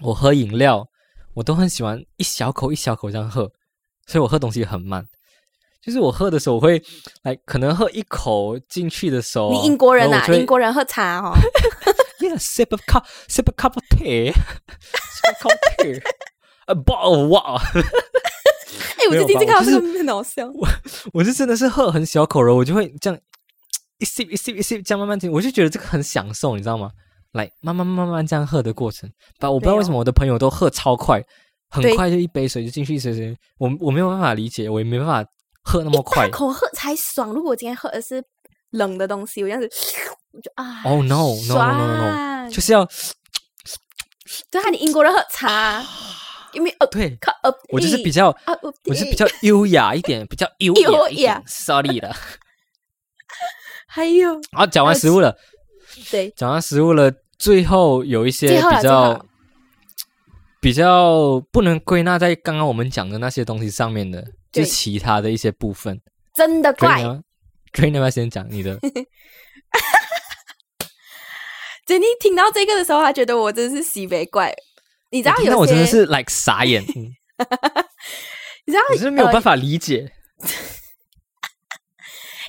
[0.01, 0.89] 我喝饮料，
[1.37, 3.43] 我都很喜欢一小口一小口这样喝，
[4.07, 5.07] 所以我喝东西很慢。
[5.83, 6.83] 就是我喝的时候，我会
[7.23, 11.35] 来可能喝一口进去的时候，你英国人啊，英国人喝茶哦。
[12.19, 14.33] Yeah, sip of cup, sip a cup of tea,
[15.13, 16.03] sip a cup of tea.
[16.67, 16.93] 呃不
[17.29, 17.61] 哇，
[18.97, 20.47] 哎，我没有最看到吧我就是这个很好笑。
[20.47, 20.67] 我
[21.13, 23.21] 我是真的是喝很小口，然后我就会这样
[24.01, 26.91] 一 sip 一 sip 一 sip 这样慢慢听，我就觉得这个很享受，你知道吗？
[27.33, 31.23] 来慢慢慢慢这样喝的过程，但我不知道为什么我的朋友都喝超快，
[31.69, 35.25] 很快就一杯水就进去一水水，我我没有办法理解，我也没办法
[35.63, 36.27] 喝那么快。
[36.29, 36.39] 大。
[36.39, 37.31] 口喝才爽。
[37.33, 38.23] 如果我今天喝的是
[38.71, 39.69] 冷的东西，我这样子，
[40.33, 42.51] 我就啊，Oh no no no no no，爽。
[42.51, 42.89] 就是要
[44.51, 45.85] 对啊，你英国人喝茶，
[46.53, 47.17] 因为呃，对。
[47.21, 48.35] 靠呃，我就是比较
[48.85, 52.15] 我是比较优雅一点， 比较优优雅一点，sorry 了。
[53.89, 55.37] 还有好，讲完食物了，
[56.11, 59.27] 对讲完食物了，最后有一些比较
[60.61, 66.01] 比较不能归纳在刚刚我们讲的那些东西上面的，就其他的一些部分。
[66.35, 67.03] 真的怪你。
[67.05, 67.23] 要
[67.73, 68.79] Dray 你要不要先讲你的？
[71.87, 74.53] 珍妮听到这个的时候，她觉得我真是西北怪。
[75.11, 77.15] 你知道我听到有些，我真的是 like 傻眼，嗯
[78.67, 80.11] 你知道我真的没有呃办法理解。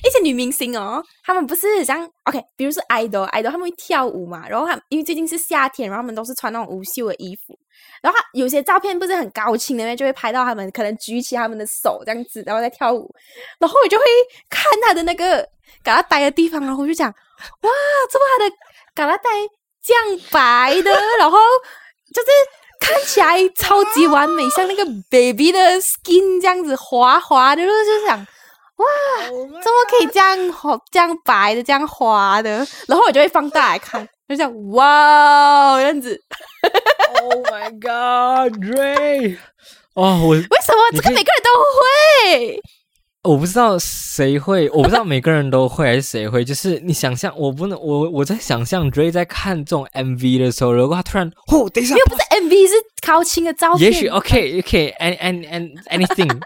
[0.04, 7.58] 一些女明星哦，她们不是像 OK，比如说 idol idol，她们会跳舞嘛，然后她因为最近是夏天，然后她们都是穿那种无袖的衣服，
[8.02, 13.12] 然后有些照片不是很高清的，就会拍到她们可能举起她们的手这样子，然后在跳舞，
[13.58, 14.04] 然后我就会
[14.48, 15.46] 看她的那个
[15.82, 17.70] 嘎拉呆的地方，然后我就讲哇，
[18.10, 18.54] 怎么她的
[18.94, 19.30] 嘎拉呆
[19.82, 21.38] 这样白的，然后
[22.14, 22.28] 就是
[22.80, 28.06] 看起来超级完美，像那个 baby 的 skin 这样子滑滑的，就是就
[28.78, 29.28] 想。
[29.28, 32.66] 怎么可以这样滑、这样白的、这样滑的？
[32.86, 36.20] 然后我就会放大来看，就这样哇，这样子。
[37.22, 39.36] Oh my God, Dray！
[39.94, 42.60] 哦，我为什么这个每个人都会？
[43.24, 46.44] 我不知道谁会，我不知道每个人都会还是谁会。
[46.44, 52.74] 就是你想象，我不能，我我在想象 Dray 在看这种 MV 的时候，如果他突然，哦，等一下又不是 MV，是
[53.06, 53.90] 高清的照片。
[53.90, 56.40] 也许 OK OK，and and and anything，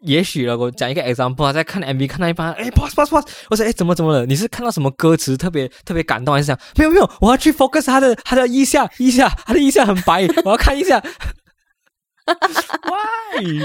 [0.00, 4.24] 也许了，我讲一个 example，他在看 MV 看到一半，哎，pause pause pause，我说哎怎么怎么了？
[4.26, 11.02] 你是看到什么歌词特别特别感动，还是想没有没有，我要去 focus 他的他的腋下腋下，他的腋下很白， 我要看一下。
[12.26, 13.62] Why？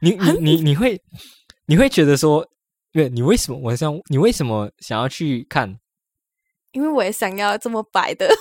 [0.00, 1.00] 你你你你会
[1.66, 2.46] 你会觉得说，
[2.92, 5.78] 对，你为什么我想你为什么想要去看？
[6.72, 8.32] 因为我也想要这么白的。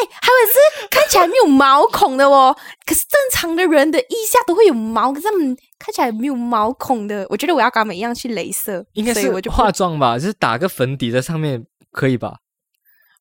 [0.00, 2.56] 哎，还有是看起来没有毛孔的哦。
[2.86, 7.26] 可是正常的人的腋下都会有毛，可是他们看起来没有毛孔的。
[7.28, 12.36] 我觉得我要跟他们一样去镭射，应该是我就化妆吧，就是打个粉底在上面，可以吧？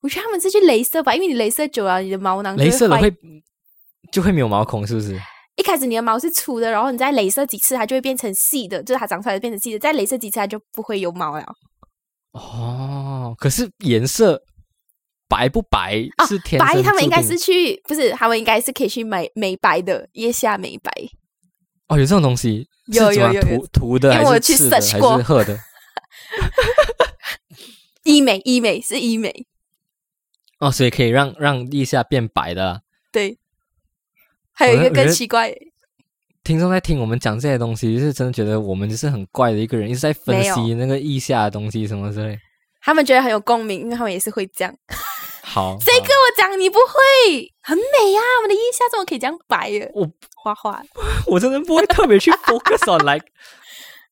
[0.02, 3.14] 我觉得他们是去镭射吧，因为你镭射久了，你的毛囊镭射了会
[4.12, 5.20] 就会没有毛孔，是不是？
[5.58, 9.80] 一开始你的毛是粗的，然后你再镭射几次，它就会变成细的，就是它长出来就变成细的。
[9.80, 11.46] 再镭射几次，它就不会有毛了。
[12.32, 14.42] 哦，可是颜色
[15.30, 20.92] 白不白啊是天生白，他们应该是去，不是，他们应该是可以去买美白的，腋下美白。
[21.88, 25.22] 哦，有这种东西，有有有有涂涂的还因为我去是刺的 search 还过？
[28.04, 29.46] 医美，医美是医美，
[30.60, 32.82] 哦，所以可以让让腋下变白的啦。
[33.12, 33.38] 对。
[34.52, 35.56] 还有一个更奇怪，
[36.44, 42.38] 听众在听我们讲这些东西，就是真的觉得我们就是很怪的一个人，一直在分析那个腋下的东西什么之类。
[42.82, 44.76] 他们觉得很有共鸣，因为他们也是会这样。
[45.50, 47.52] 好，好谁跟我讲你不会？
[47.62, 49.92] 很美呀、我们的腋下怎么可以这样白耶？
[49.96, 50.82] 我画画，
[51.26, 53.26] 我真的不会特别去 focus on like，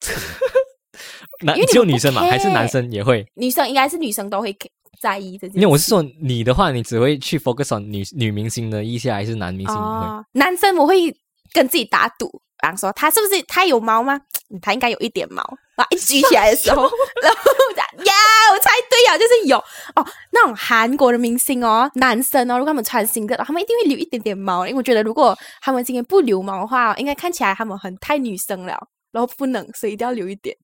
[1.46, 3.24] 男因为你们不只有女生嘛，还是男生也会？
[3.36, 4.56] 女生应该是女生都会
[5.00, 5.58] 在意这件事。
[5.58, 9.84] 因为我是说你的话，你只会去 focus on 女女明星的腋下，还是男明星你会？
[9.86, 11.16] 哦，男生我会
[11.54, 14.20] 跟自己打赌，比方说他是不是他有毛吗？
[14.50, 15.44] 嗯 他应该有一点毛。
[15.78, 16.82] 然后一举起来的时候，
[17.22, 18.14] 然后我讲呀，
[18.52, 19.58] 我猜对呀，就是有
[19.96, 20.06] 哦。
[20.32, 30.58] 那种韩国的明星哦，男生哦，如果他们穿新的，他们一定会留一点点毛，因为我觉得如果他们今天不留毛的话，应该看起来他们很太女生了，然后不能，所以一定要留一点。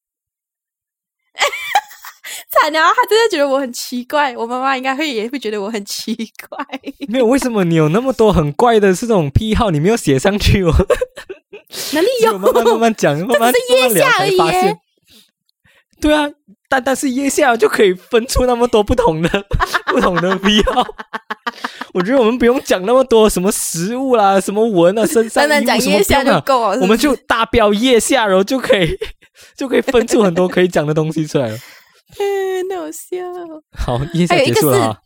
[2.49, 6.15] 惨了，他真的觉得我很奇怪，我妈妈应该会也会觉得我很奇
[6.47, 6.65] 怪。
[7.07, 10.71] 没有，为什么你有那么多很怪的这种癖好，你没有写上去哦？
[11.93, 12.37] 哪里有？
[12.37, 14.79] 慢慢慢慢讲，慢慢是腋慢慢聊下而已耶才发现。
[16.09, 16.29] 对啊，
[16.69, 19.29] 单单是腋下就可以分出那么多不同的
[19.87, 20.85] 不同的 V 号。
[21.93, 28.97] 我觉得我们不用讲那么多什么食物啦、什么纹啊、身上单单讲衣物什么腋下就够了，我们就是大标腋下，然后就可以
[29.55, 31.57] 就可以分出很多可以讲的东西出来了。
[32.19, 33.17] 嗯，那好笑。
[33.77, 34.97] 好，腋下还有一个是结束了啊。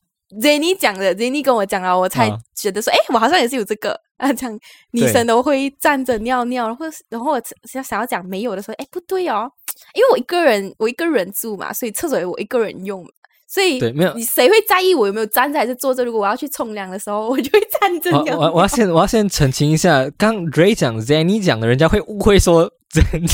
[0.42, 4.52] Jenny 讲的，Jenny 跟我讲了，我才啊觉得说，哎、我好像也是有这个啊，讲
[4.92, 9.50] 女生都会站着尿尿，或是然后我想想要讲没有的时候，哎，不对哦，
[9.94, 13.06] 因为我一个人，我一个人住嘛，所以厕所也我一个人用，
[13.48, 16.04] 所以对没有你谁会在意我有没有站着还是坐着？
[16.04, 23.26] 如果我要去冲凉的时候，我就会站着我尿我我要先我要先澄清一下，刚 Ray 讲 Zanny 讲的，人家会误会说，人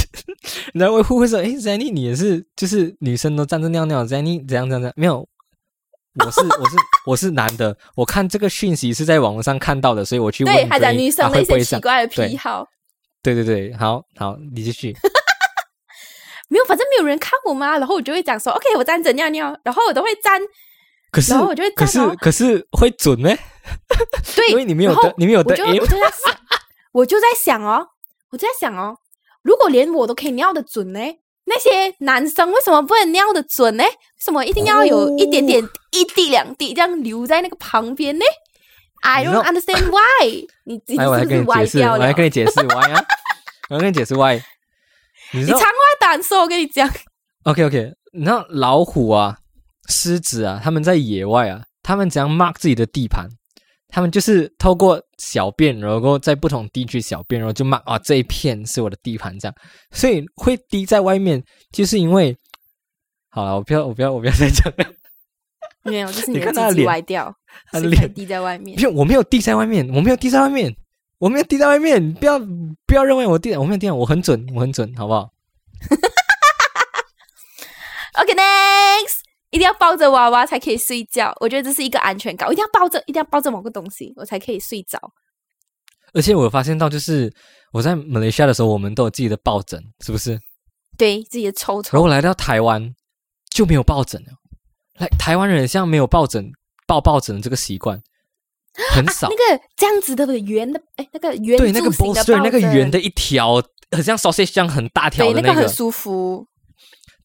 [0.80, 4.94] 家会误会说，诶 z a n n y 你也是就是女生都站着尿尿，Zanny 怎样怎样怎样？
[4.96, 5.28] 没有，
[6.24, 6.76] 我是我是
[7.08, 12.68] 我是男的，我看这个讯息是在网络上看到的，所以我去问对，还讲女生啊的一些奇怪的癖好。
[13.24, 14.94] 对对对，好好，你继续。
[16.54, 20.40] 没有，反正没有人看我嘛，然后我就会讲说，OK，我站着尿尿，然后我都会站，
[21.12, 23.36] 可是然后我就会可是站哦可是会准呢？
[24.36, 26.38] 对，因为你没有然后得你没有得我就我就在想，
[26.94, 27.88] 我就在想哦，
[28.32, 28.96] 我就在想哦，
[29.42, 31.00] 如果连我都可以尿的准呢，
[31.46, 33.84] 那些男生为什么不能尿的准呢？
[33.84, 33.92] 为
[34.24, 38.24] 什么一定要有一点点、一滴两滴这样留在那个旁边呢
[39.02, 42.00] ？I don't understand why 你来，我来是不是歪跟你解释，掉了？
[42.00, 43.04] 我来跟你解释 why 啊，
[43.70, 44.40] 我来跟你解释 why。
[45.34, 45.68] 你长话
[46.00, 46.88] 短说，我跟你讲
[47.44, 49.38] ，OK OK，你知道老虎啊、
[49.90, 53.28] 狮子啊，他们在野外啊，他们怎样 mark 自己的地盘？
[53.90, 59.56] 他们就是透过小便，然后在不同地区小便，然后就 mark 啊这一片是我的地盘，这样，
[59.92, 62.36] 所以会滴在外面，就是因为，
[63.30, 64.86] 好了，我不要，我不要，我不要再讲了，
[65.84, 67.36] 没有，就是你看他的脸歪掉，
[67.72, 68.12] 他的脸。
[68.14, 68.76] 滴在外面。
[68.76, 70.76] 没有，我没有滴在外面，我没有滴在外面，
[71.24, 72.38] 我没有滴在外面，不要
[72.86, 75.30] 不要认为我滴，我没有滴，我很准，我很准，好不好？
[78.20, 79.20] OK，next，、
[79.50, 81.34] 一定要抱着娃娃才可以睡觉。
[81.40, 85.00] 我觉得这是一个安全感，我一定要抱着，一定要抱着某个东西，我才可以睡着。
[86.14, 87.34] 而且我有发现到，就是
[87.72, 90.38] 我在马来西亚的时候，我们都有自己的抱枕，是不是？
[90.98, 92.94] 对自己的抽然抽，后来到台湾
[93.50, 94.28] 就没有抱枕了。
[95.00, 96.52] 来，台湾人像没有抱枕
[96.86, 97.98] 抱抱枕的这个习惯，
[98.92, 99.30] 很少。
[99.30, 103.62] 那个这样子的圆的，哎，那个圆对，那个 bolster 抱那个圆的一条，
[103.92, 105.48] 很像 sausage 这样很大条的那个。
[105.48, 106.46] 那很舒服。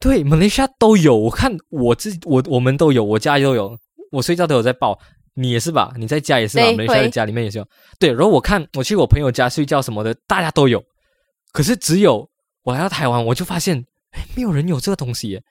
[0.00, 1.16] 对，马来西亚都有。
[1.16, 3.76] 我看我自己，我我们都有，我家都有，
[4.12, 4.98] 我睡觉都有在抱。
[5.34, 5.92] 你也是吧？
[5.96, 6.64] 你在家也是吧？
[6.64, 7.68] 对马来西亚的家里面也是有。
[7.98, 10.82] 对，然后我看我去我朋友家睡觉什么的，大家都有。
[11.52, 12.28] 可是只有
[12.64, 15.42] 我来到台湾，我就发现，哎，没有人有这个东西耶，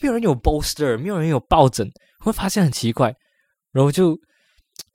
[0.00, 1.88] 没有人有 bolster，没有人有抱枕，
[2.20, 3.14] 我会发现很奇怪，
[3.72, 4.18] 然后就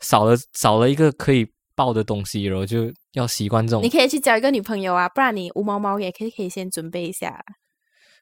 [0.01, 3.89] 少了少了一个可以抱的东西，然后就要习惯这种你。
[3.89, 7.43] 可以去交一个女朋友啊，不然你无毛毛也可以可以先准备一下。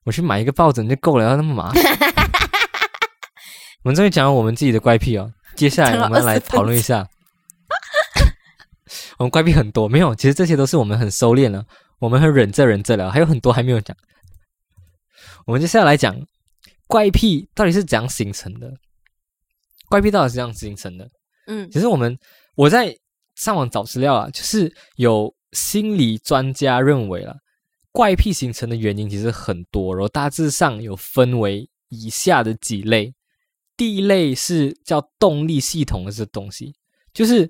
[0.04, 1.84] 我去买一个抱枕就够了，要那么麻烦。
[3.84, 7.08] 我们终于讲了我们自己的怪癖哦，接下来我们来讨论一下，
[9.18, 11.66] 我们怪癖很多，没有，其实这些都是我们很收敛了，
[12.00, 13.96] 我们很忍着忍着了，还有很多还没有讲。
[15.46, 16.16] 我们接下来来讲
[16.88, 18.72] 怪癖到底是怎样形成的，
[19.90, 21.10] 怪癖到底是怎样形成的？
[21.48, 22.18] 嗯其实我们
[22.56, 22.96] 我在
[23.36, 27.36] 上网找资料啊，就是有心理专家认为了，
[27.92, 33.14] 怪癖形成的原因其实很多，然后大致上有分为以下的几类。
[33.78, 36.72] 第一类是叫动力系统的这东西，
[37.14, 37.50] 就是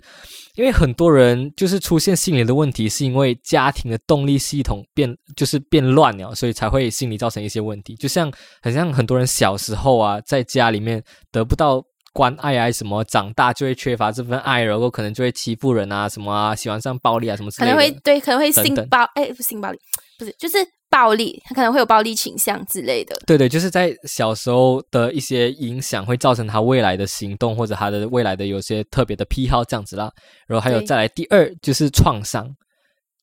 [0.56, 7.96] 因为很多人就是出现心理的问题，是因为家庭的动力系统变就是变乱了，所以才会心理造成一些问题。
[7.96, 8.32] 就像
[8.62, 11.84] 很像很多人小时候啊，在家里面得不到
[12.14, 17.78] 关爱啊什么，长大就会缺乏这份爱，然后可能就会欺负人啊什么啊，喜欢上暴力啊什么之可类的。
[17.78, 19.80] 能会对，可能会性暴，哎，不是性暴力，
[20.20, 20.58] 不是，就是
[20.90, 23.16] 暴力，他可能会有暴力倾向之类的。
[23.26, 30.12] 对对，就是在小时候的一些影响，会造成他未来的行动或者他的未来的有些特别的癖好这样子啦。
[30.48, 32.48] 然后还有再来第二就是创伤。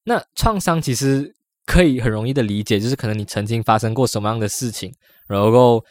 [0.04, 1.30] 那创伤其实
[1.66, 4.90] 可以很容易的理解，就是可能你曾经发生过什么样的事情，
[5.28, 5.84] 然后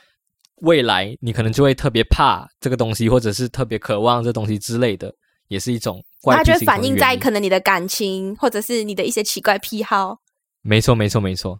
[0.62, 5.14] 未来你可能就会特别怕这个东西，或者是特别渴望这东西之类的，
[5.48, 10.18] 也是一种怪它就会反映在可能你的感情，或者是你的一些奇怪癖好。
[10.62, 11.60] 没错，没错，没错。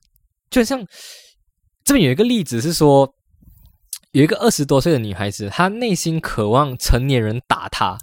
[0.50, 0.86] 就像
[1.84, 3.14] 这边有一个例子是说，
[4.12, 7.98] 有一个二十多岁的女孩子，她内心渴望成年人打她，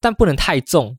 [0.00, 0.96] 但不能太重。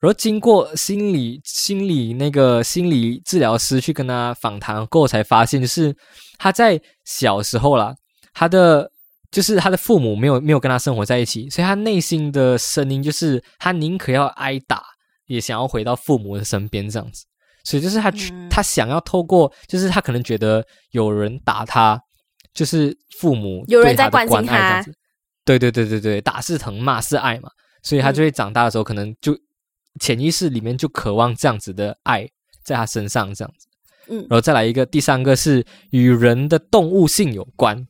[0.00, 5.94] 然后经过心理心理那个心理治疗师去跟她访谈过后，才发现就是
[6.38, 7.94] 她在小时候啦，
[8.32, 8.90] 她的
[9.30, 14.82] 就是他的父母没有没有跟他生活在一起，所以他内心的声音就是他宁可要挨打，
[15.26, 17.24] 也想要回到父母的身边这样子。
[17.62, 18.10] 所以就是他
[18.50, 22.00] 他想要透过，就是他可能觉得有人打他，
[22.52, 24.84] 就是父母有人在关心他。
[25.44, 27.50] 对对对对对，打是疼，骂是爱嘛，
[27.82, 29.38] 所以他就会长大的时候，可能就
[30.00, 32.28] 潜意识里面就渴望这样子的爱
[32.64, 33.68] 在他身上这样子。
[34.08, 37.86] 嗯然后再来一个，第三个是与人的动物性有关。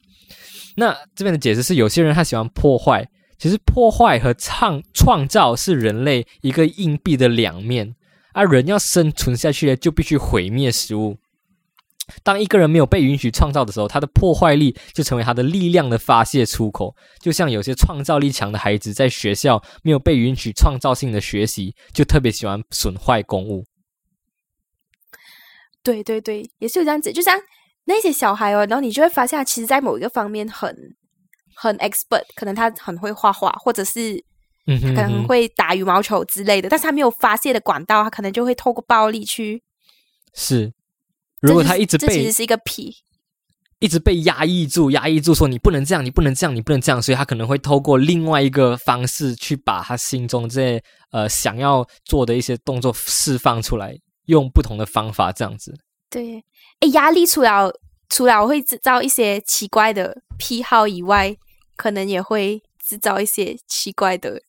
[0.76, 3.08] 那这边的解释是，有些人他喜欢破坏，
[3.38, 7.94] 其实破坏和创创造是人类一个硬币的两面。
[8.32, 11.18] 啊，人要生存下去，就必须毁灭食物。
[12.22, 16.94] 当一个人没有被允许创造的时候，他的破坏力就成为他的力量的发泄出口。
[17.20, 23.64] 就像有些创造力强的孩子，在学校没有被允许创造性的学习，就特别喜欢损坏公物。
[25.82, 27.12] 对对对，也是有这样子。
[27.12, 27.36] 就像
[27.90, 30.74] 那些小孩哦，然后你就会发现，他其实在某一个方面很
[31.56, 34.22] 很 expert，可能他很会画画，或者是
[34.66, 39.62] 可能会打羽毛球之类的，但是他没有发泄的管道，他可能就会透过暴力去。
[40.34, 40.72] 是，
[41.40, 42.94] 如果他一直被这其实是一个癖，
[43.80, 55.74] 一直被压抑住，压抑住，说你不能这样，你不能这样，你不能这样，所以他可能会透过另外一个方式去把他心中这些呃想要做的一些动作释放出来，用不同的方法这样子。
[56.10, 56.44] 对，
[56.80, 57.72] 哎，压力除了
[58.08, 61.36] 除了会制造一些奇怪的癖好以外，
[61.76, 64.42] 可能也会制造一些奇怪的，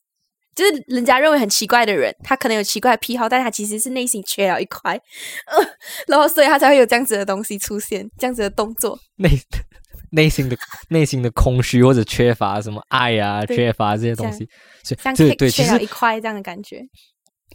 [0.54, 5.00] 就是人家认为很奇怪的人，他可能有奇怪的癖好，但他其实是内心缺了一块，
[5.46, 5.56] 呃，
[6.08, 8.98] 然后所以他才会有这样子的东西出现，这样子的动作。
[9.16, 9.30] 内
[10.10, 10.56] 内心的
[10.88, 14.46] 内心的空虚或者缺乏什么爱啊，缺乏这些东西，
[14.82, 16.82] 所像以对缺了一实块这样的感觉，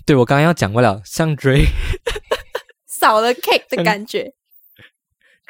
[0.05, 1.66] 对我刚刚要讲过了，像 Dray
[2.99, 4.33] 少了 cake 的感觉。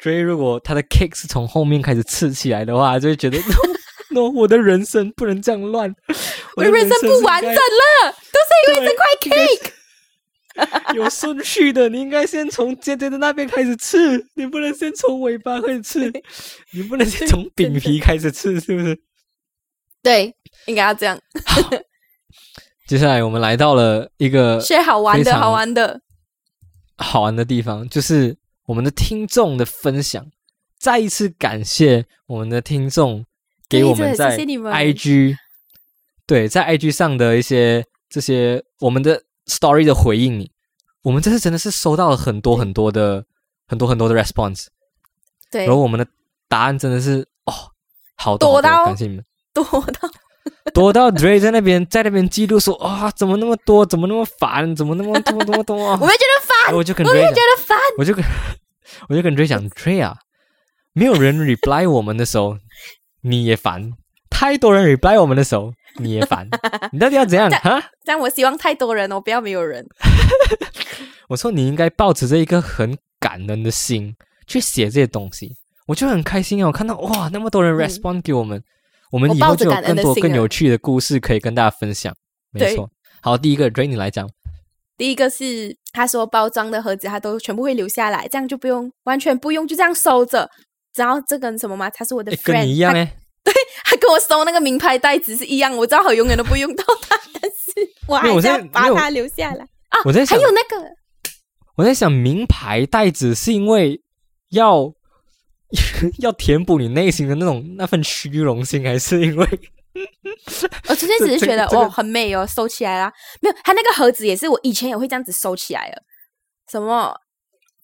[0.02, 3.38] Dray 如果他的 cake 是从后面开始刺起来的话，就会觉得
[4.10, 5.94] no，, no 我的人生不能这样乱，
[6.56, 9.72] 我的人生不完整了，都是因为这块 cake。
[10.94, 16.12] 有顺序的，你应该先从尖尖的那边开始刺，你不能先从尾巴开始刺，
[16.72, 18.98] 你不能先从饼皮开始刺，是不是？
[20.02, 20.34] 对，
[20.66, 21.16] 应该要这样，
[22.88, 26.00] 接下来我们来到了一个学好玩的，好玩的。
[26.98, 28.36] 好玩的地方，就是
[28.66, 30.30] 我们的听众的分享。
[30.78, 33.24] 再一次感谢我们的听众
[33.68, 34.72] 给我们在谢谢你们。
[34.72, 35.36] IG
[36.26, 40.50] 对在 IG 上的一些这些我们的 story 的回应你，
[41.02, 43.24] 我们这次真的是收到了很多很多的
[43.66, 44.66] 很多很多的 response，
[45.50, 45.66] 对。
[45.66, 46.06] 然，后我们的
[46.48, 47.52] 答案真的是哦，
[48.14, 50.08] 好多感谢你们，多到
[50.74, 57.78] 多到 Dre 在那边在那边记录说啊、怎么那么多，怎么那么烦，怎么那么这么多多 我们觉得烦，我就跟我 Dre 觉得烦。
[57.98, 58.24] 我就跟
[59.08, 60.16] 我就跟 Dre 讲，Dre 啊，
[60.92, 62.56] 没有人 reply 我们的时候，
[63.22, 63.90] 你也烦；
[64.30, 66.48] 太多人 reply 我们的时候，你也烦。
[66.92, 67.82] 你到底要怎样哈？
[68.04, 69.86] 但我希望太多人哦，不要没有人。
[71.28, 74.14] 我说你应该抱持着一个很感恩的心
[74.46, 75.54] 去写这些东西，
[75.86, 76.68] 我就很开心啊！
[76.68, 78.62] 我看到哇，那么多人嗯 respond 给我们，
[79.10, 82.14] 我们以后就有更多的更有趣的故事可以跟大家分享。
[82.50, 82.88] 没对错，
[83.20, 84.28] 好，第一个 Rainy 来讲，
[84.96, 90.48] 第一个是他说包装的盒子他都全部会留下来，这样就不用完全不用就这样收着。
[90.94, 91.88] 然后这跟什么吗？
[91.90, 93.12] 他是我的 friend，跟你一样他哎，
[93.84, 100.00] 他跟我收那个名牌袋子是一样，我知道我永远都不用到它， 但是我还是要把它留下来啊。
[100.04, 100.90] 我在想还有那个
[101.76, 104.02] 我在想，名牌袋子是因为
[104.50, 104.92] 要
[106.18, 109.46] 要填补你内心的那种那份虚荣心，还是因为
[110.88, 113.12] 我之前只是觉得哦很美哦，收起来啦。
[113.40, 116.02] 没有，它那个盒子也是我以前也会这样子收起来的。
[116.70, 117.14] 什么？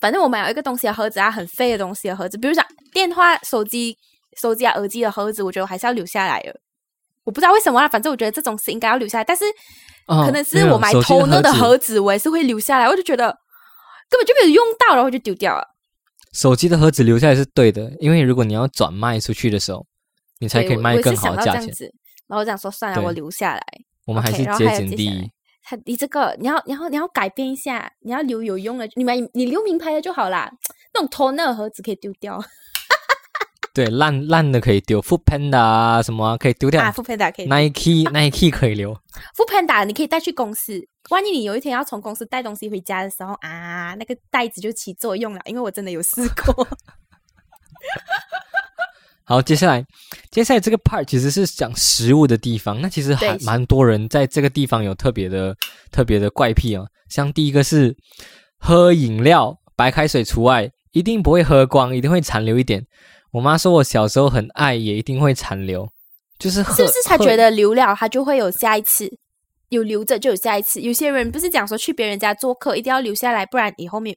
[0.01, 3.97] 反正我买了一个东西的盒子啊，很废的东西的盒子，比如讲电话、手机、
[4.41, 6.55] 手机啊、耳机的盒子，我觉得我还是要留下来的。
[7.25, 9.45] 我不知道为什么啊，反正我觉得这种是应该要留下来，但是
[10.07, 13.35] 哦可能是我买手机 toner 的子盒子，我也是会留下来，我就觉得
[14.11, 15.74] 根本就没有用到，然后就丢掉了。
[16.35, 19.87] 手机的盒子留下来是对的，因为如果你要转卖出去的时候，
[20.41, 21.55] 你才可以卖更好的价钱。
[21.55, 21.95] 到这样子，
[22.27, 23.65] 然后我想说算了，我留下来。
[24.05, 25.31] 我们还是节俭第一。
[25.63, 30.53] 他你这个你要你要你要改变一下，你要留有用的，你买你留名牌的就好啦。
[30.93, 32.39] 那种 toner 盒子可以丢掉
[33.75, 38.95] 对，烂烂的可以丢，Food Panda 啊什么啊可以丢掉啊，副 panda 可以，Nike Nike 可以留。
[39.35, 46.65] 副 panda 你可以带去公司，万一你有一天要从公司带东西回家的时候啊，那个袋子就起作用了，因为我真的有试过。
[49.27, 49.85] 好，接下来，
[50.31, 52.81] 接下来这个 part 其实是讲食物的地方。
[52.81, 55.57] 那其实还对蛮多人在这个地方有特别的、
[55.91, 56.85] 特别的怪癖啊。
[57.09, 57.97] 像第一个是
[58.59, 62.87] 喝饮料，白开水除外，一定不会喝光，一定会残留一点。
[63.35, 65.89] 我妈说我小时候很爱，也一定会残留，
[66.39, 66.73] 就是喝。
[66.73, 69.11] 是不是他喝觉得留了她就会有下一次？
[69.71, 70.81] 有留着就有下一次。
[70.81, 74.17] 有些人不是讲说去别人家做客一定要留下来，不然以后没有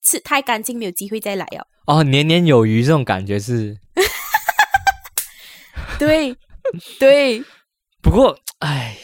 [0.00, 1.66] 吃太干净，没有机会再来哦。
[1.86, 3.76] 哦，年年有余这种感觉是。
[5.98, 6.36] 对
[7.00, 7.42] 对，
[8.00, 8.96] 不过，哎，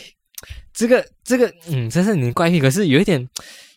[0.73, 3.29] 这个这个，嗯，真是你的怪癖，可是有一点，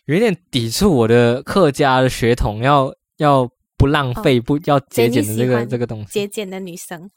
[0.04, 6.12] 有一点抵触我的客家的血统，要要不浪费，不要节俭的这个这个东西。
[6.12, 7.10] 节俭的女生，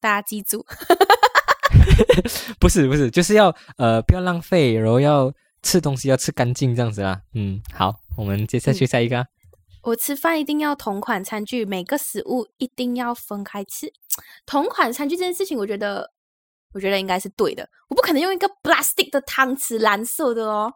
[0.00, 0.64] 大家记住。
[2.58, 7.20] 不是不是，就是要呃不要浪费，然后要吃东西要吃干净这样子啦。
[7.34, 9.26] 嗯，好，我们接下去下一个啊、
[9.82, 13.92] 我吃饭一定要同款餐具，每个食物一定要分开吃。
[14.46, 16.10] 同款餐具这件事情，我觉得，
[16.72, 17.68] 我觉得应该是对的。
[17.88, 20.72] 我不可能用一个 plastic 的汤匙，蓝色的哦。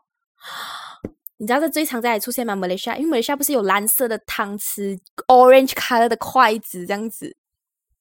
[1.38, 2.54] 你知道这最常在出现吗？
[2.56, 7.36] 马来西亚，因为马来西亚不是有蓝色的汤匙，orange color 的筷子这样子，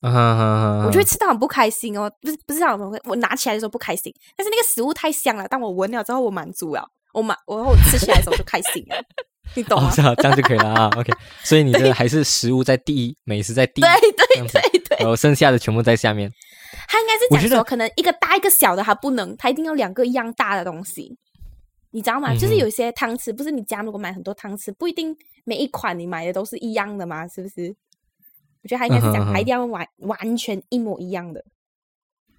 [0.02, 2.12] 我就会吃到很不开心哦。
[2.22, 6.84] 不是不是，我我拿起来的时候不开心，但是那个食物太香了，当我闻了之后，我满足了，
[7.14, 8.96] 我满，然后我吃起来的时候就开心了。
[9.56, 9.92] 你懂吗？
[9.96, 10.90] 这样就可以了啊。
[10.98, 11.14] OK，
[11.44, 16.32] 所以你的还是食物在第一，美食在第一，对对对对，然后剩下的全部在下面。
[16.88, 21.18] 他应该是讲说，可能一个大一个小的，他不能，他一定要两个一样大的东西。
[21.92, 22.34] 你知道吗？
[22.36, 25.16] 就是有些汤匙，不是你家如果买很多汤匙，不一定
[25.46, 27.28] 每一款你买的都是一样的嘛？
[27.28, 27.76] 是不是？
[28.64, 31.44] 我觉得他应该是讲，还一定要完完全一模一样的。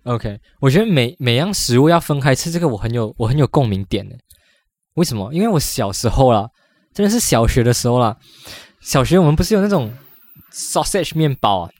[0.04, 4.16] OK，我觉得每每样食物要分开吃，这个我很有我很有共鸣点的。
[4.94, 5.32] 为什么？
[5.32, 6.50] 因为我小时候啦，
[6.92, 8.16] 真的是小学的时候啦，
[8.80, 9.92] 小学我们不是有那种
[10.52, 11.70] sausage 面包啊？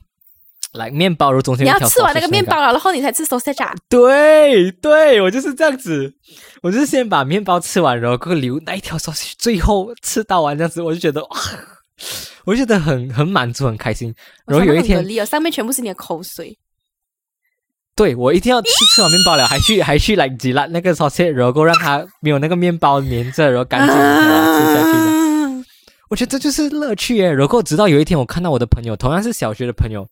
[0.73, 3.75] 来面包，如中间你要吃完那个面包了，然后你才吃 sausage 啊？
[3.89, 6.13] 对对，我就是这样子，
[6.63, 11.37] 我就是先把面包吃完，然后留那一条 sausage，最后吃到完这样子，我就觉得哇，
[12.45, 14.15] 我就觉得很很满足，很开心。
[14.47, 16.59] 然后有一天，上面全部是你的口水。
[17.97, 25.65] 对，我一定要吃吃完面包了，还去还去来挤烂那个 sausage，然后让它没有那个面包粘着，然后干净吃下去的。
[26.09, 27.33] 我觉得这就是乐趣耶。
[27.33, 30.07] 然后直到有一天，我看到我的朋友，同样是小学的朋友。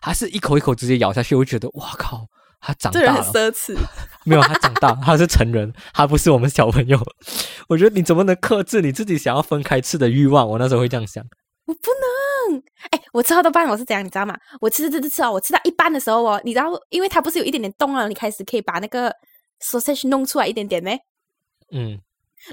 [0.00, 2.26] 他是一口一口直接咬下去，我就觉得哇靠，
[2.60, 3.76] 他长大了，奢侈。
[4.24, 6.98] 没有，他长大，他是成人，他不是我们小朋友。
[7.68, 10.48] 我觉得你怎么能克制你自己想要分开吃的欲望？
[10.48, 11.24] 我那时候会这样想。
[11.66, 11.80] 我不
[12.50, 14.36] 能，哎，我吃到一半我是怎样，你知道吗？
[14.60, 19.14] 我吃吃吃吃哦，我吃到一半的时候哦，你知道，因为它不是有一点点动了，你开始可以把那个
[19.62, 20.98] sausage 弄出来一点点没？
[21.72, 22.00] 嗯。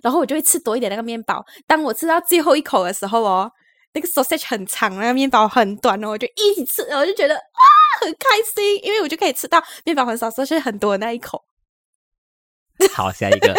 [0.04, 1.46] 然后我就会吃多一点那个面包。
[1.66, 3.50] 当我吃到最后一口的时候哦。
[3.98, 7.64] 那个 sausage 很长，那个面包很短哦，我就一起吃，我就觉得啊
[8.00, 11.44] 很开心，因为我就可以吃到面包很少，sausage 很多的那一口。
[12.94, 13.56] 好，下一个，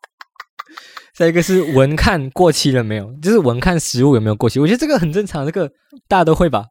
[1.12, 3.12] 下一个是闻看过期了没有？
[3.20, 5.70] 就是闻看食物有没有过期，我觉得这个很正常，这个
[6.08, 6.68] 大家都会吧？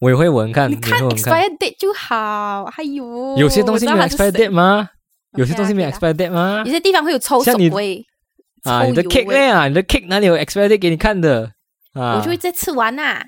[0.00, 2.66] 我也会闻看，你看 expired date 就好。
[2.66, 4.90] 还有有些东西没有 expired date 吗？
[5.36, 6.64] 有些东西没有 expired date 吗？
[6.66, 8.04] 有些地方会有抽手味
[8.64, 9.68] 啊，你的 cake 呢？
[9.68, 11.52] 你的 cake 哪里有 expired date 给你看的？
[12.16, 13.24] 我就会再吃完呐。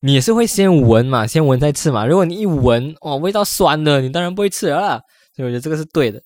[0.00, 2.04] 你也是会先闻嘛，先闻再吃嘛。
[2.04, 5.00] 如果你一闻哦，味道酸的，你当然不会吃了。
[5.34, 6.22] 所以我觉得这个是对的。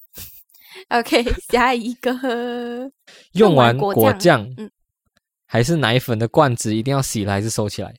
[0.88, 2.90] OK，下一个，
[3.34, 4.70] 用完果酱，嗯，
[5.46, 7.94] 还是奶粉的罐子一定要洗了还是收起来？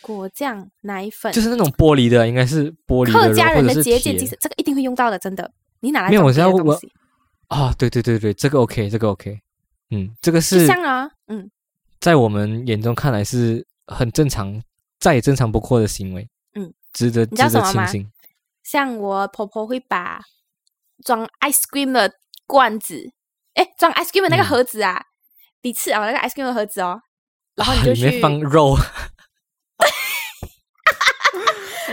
[0.00, 5.50] 果酱、奶粉，就是那种玻璃的，应该是玻璃的，客家人的节俭，精神这个一定会用到的，真的。
[5.80, 6.24] 你哪来没有？
[6.24, 6.78] 我是要问
[7.48, 9.36] 啊，对对对对，这个 OK，这个 OK，
[9.90, 10.68] 嗯，这个是。
[12.00, 14.62] 在我们眼中看来是很正常、
[14.98, 18.10] 再也正常不过的行为，嗯，值得值得庆幸。
[18.62, 20.20] 像我婆婆会把
[21.04, 22.12] 装 ice cream 的
[22.46, 23.10] 罐子，
[23.54, 25.02] 哎，装 ice cream 的那个盒子啊，
[25.62, 27.00] 第一次啊，那个 ice cream 的盒子哦，
[27.54, 28.76] 然后你就去放肉，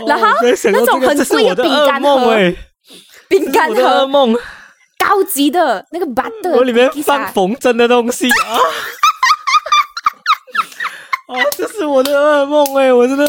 [0.06, 2.54] 然后那种很贵的饼干盒，
[3.28, 4.34] 饼干盒，噩梦，
[4.98, 8.58] 高级的那个 butter，我里面放缝针的东西啊。
[11.28, 12.92] 啊，这是我的噩梦哎！
[12.92, 13.24] 我真的，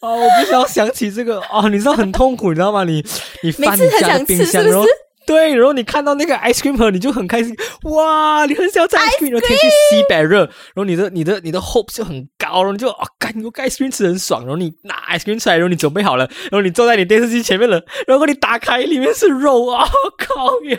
[0.00, 1.66] 啊，我不想要想起这个啊！
[1.68, 2.84] 你知道很痛苦，你知道吗？
[2.84, 3.04] 你
[3.42, 4.84] 你翻你家的冰箱，然后
[5.26, 8.46] 对，然后你看到那个 ice cream 盒，你就很开心哇！
[8.46, 19.84] 你很想吃 ice cream，然后天气西北热，然后你的你的你的 hope 就很高，然后你就啊，干，我 ice cream 吃很爽，然后你拿 ice cream 出来，然后你准备好了，然后你坐在你电视机前面了，然后你打开，里面是肉啊！
[20.18, 20.76] 靠哟！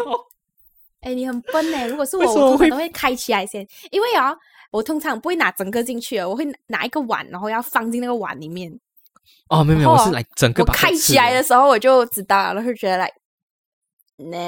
[1.02, 1.86] 哎，你很笨哎！
[1.86, 4.34] 如果是我，我通常都会开起来先，因为啊。
[4.72, 8.72] 我通常不会拿整个进去我会拿一个碗，然后要放进那个碗里面。
[9.50, 10.64] 哦，没有没有，我是来整个。
[10.64, 13.12] 我开起来的时候我就知道，然后觉得来，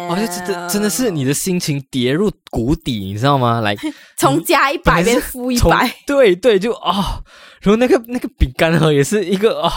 [0.09, 3.61] 哦，就真的真的是你的心情跌入谷底，你知道吗？
[3.61, 3.75] 来，
[4.17, 7.21] 从加一百变负一百，对对，就啊，
[7.61, 9.71] 然后那个那个饼干盒也是一个啊，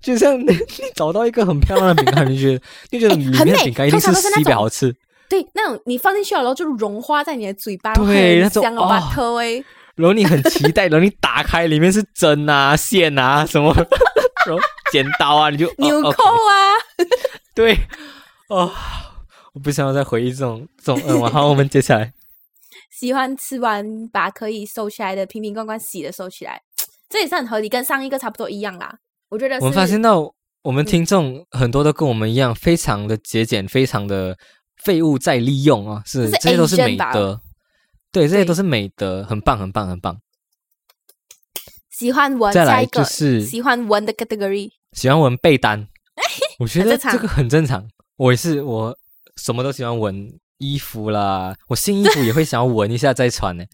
[0.00, 0.46] 就像 你
[0.94, 4.94] 找到一个很漂亮的饼干，你觉得就觉得 里面的饼干一定是西北好吃。
[5.30, 9.64] 对，那种你放进去了，然后就融化在你的嘴巴，对，那种啊，特味。
[9.98, 13.74] 然后你很期待，然后你打开，里面是针啊、线啊什么，
[14.46, 16.78] 然后剪刀啊，你就 纽扣啊，
[17.52, 17.76] 对，
[18.48, 18.72] 哦，
[19.52, 21.28] 我不想要再回忆这种这种噩梦。
[21.28, 22.12] 好，我们接下来，
[22.96, 26.62] 喜欢吃完把可以收起来的瓶瓶罐罐洗的收起来，
[27.10, 28.94] 这也是很合理，跟上一个差不多一样啦。
[29.28, 30.32] 我觉得我们发现到
[30.62, 34.38] 我们听众很多都跟我们一样，非常的节俭，非常的
[34.84, 37.40] 废物再利用啊，是这些都是美德。
[38.18, 40.20] 对，这些都是美德，很棒，很棒，很棒。
[41.88, 44.72] 喜欢闻，再来就是喜欢闻的 category。
[44.90, 45.86] 喜欢闻被单，
[46.58, 47.88] 我觉得这个很正常。
[48.16, 48.98] 我也是，我
[49.36, 53.64] 什么都喜欢闻衣服啦，我新衣服也会想要闻一下再穿呢。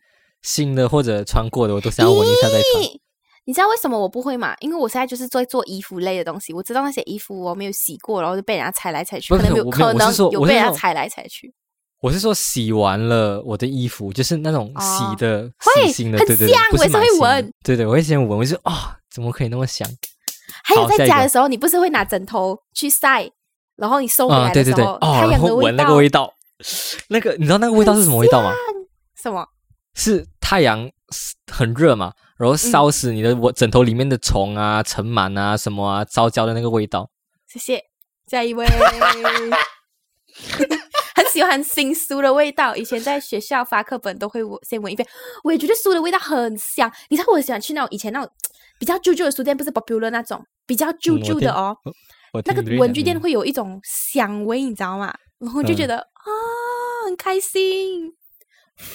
[0.42, 2.84] 新的或者穿过的，我都想要闻一下再穿。
[3.47, 4.55] 你知道为什么我不会吗？
[4.61, 11.55] 因为我现在就是在做衣服类的东西，我知道那些衣服我没有洗过，然后就被人家踩来踩去，可能没有，可能有被人家踩来踩去，
[12.05, 17.52] 我是说洗完了我的衣服，就是那种洗哦的、会洗新的，很对对对香，不是我也是会闻。
[17.64, 19.88] 对对，我会先闻，我就啊、怎么可以那么香？
[20.62, 23.26] 还有在家的时候，你不是会拿枕头去晒，
[23.76, 26.30] 然后你收回来的时候，太阳的后闻那道个味道，
[27.09, 28.52] 那个你知道那个味道是什么味道吗？
[29.22, 29.42] 什么？
[29.94, 30.90] 是太阳
[31.50, 37.09] 很热嘛，然后烧死你的我枕头里面的虫啊、尘螨啊、什么啊、烧焦的那个味道。
[37.48, 37.82] 谢谢，
[38.30, 38.66] 下一位。
[41.15, 45.09] 很喜欢新书的味道，以前在学校发课本都会闻先闻一遍。
[45.45, 46.93] 我也觉得书的味道很香。
[47.09, 48.31] 你知道我喜欢去那种以前那种
[48.79, 51.77] 比较旧旧的书店，不是 popular 那种比较旧旧的哦，
[52.33, 55.15] 我那个文具店会有一种香味，你知道吗？
[55.39, 56.29] 然后就觉嗯得、啊，
[57.07, 58.12] 很开心。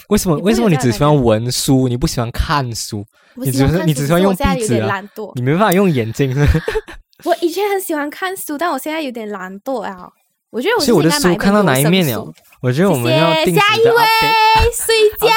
[0.10, 3.06] 为什么为什么你只喜欢闻书，你不喜欢看书？
[3.36, 5.32] 你只是你只喜欢用可是我现在有点懒惰。
[5.36, 6.36] 你没办法用眼睛，
[7.24, 10.10] 我以前很喜欢看书，但我现在有点懒惰啊。
[10.52, 12.34] 我觉得我所以我的是应该买书看到哪一面了了？？
[12.62, 13.94] 我觉得我们要定下一位。
[14.74, 15.28] 睡觉，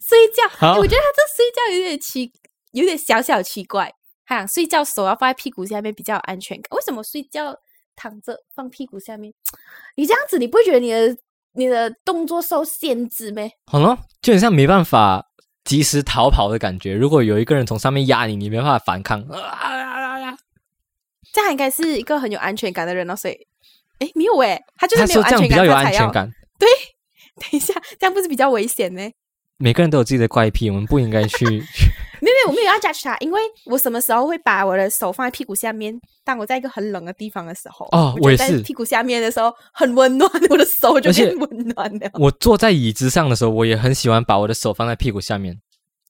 [0.00, 0.42] 睡觉。
[0.78, 2.32] 我觉得他这睡觉有点奇，
[2.72, 3.92] 有点小小奇怪。
[4.26, 6.64] 他想睡觉手要放在屁股下面比较有安全感。
[6.76, 7.56] 为什么睡觉
[7.96, 9.32] 躺着放屁股下面？
[9.96, 11.16] 你这样子，你不会觉得你的
[11.52, 13.50] 你的动作受限制咩？
[13.66, 15.26] 好了，就很像没办法
[15.64, 16.94] 及时逃跑的感觉。
[16.94, 19.20] 如果有一个人从上面压你，你没办法反抗。
[19.22, 20.38] 啊啊啊啊
[21.32, 23.16] 这样应该是一个很有安全感的人哦。
[23.16, 23.34] 所以，
[23.98, 25.72] 哎，没有哎，他就是没有安全感，说这样比较有。
[25.72, 26.30] 安全感。
[26.58, 26.68] 对
[27.36, 29.02] 等一下，这样不是比较危险呢？
[29.60, 31.44] 每个人都有自己的怪癖，我们不应该去。
[32.20, 35.96] 没有没有，我没有要 judge 他，因为我什么时候会把我的手放在屁股下面？
[36.24, 42.10] 当我在一个很冷的地方的时候，哦我也是屁股下面的时候很温暖，我的手就而且变温暖了。
[42.14, 45.56] 我坐在椅子上的时候，我也很喜欢把我的手放在屁股下面，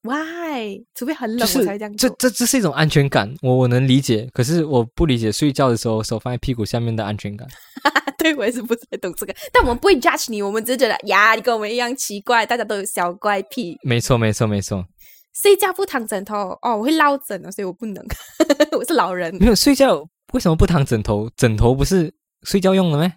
[0.01, 0.83] Why？
[0.95, 2.09] 除非很冷就是我才会这样做。
[2.11, 4.29] 这这这是一种安全感，我我能理解。
[4.33, 7.47] 可是我不理解睡觉的时候手放在屁股下面的安全感。
[8.17, 13.77] 对我也是不太懂这个，但我们不会 judge 你，我们只是觉得呀，你跟我们一样奇怪，大家都有小怪癖。
[13.83, 14.85] 没错，没错，没错。
[15.33, 18.03] 睡觉不躺枕头哦，我会落枕的，所以我不能。
[18.77, 21.29] 我是老人，没有睡觉为什么不躺枕头？
[21.35, 23.11] 枕头不是睡觉用的咩？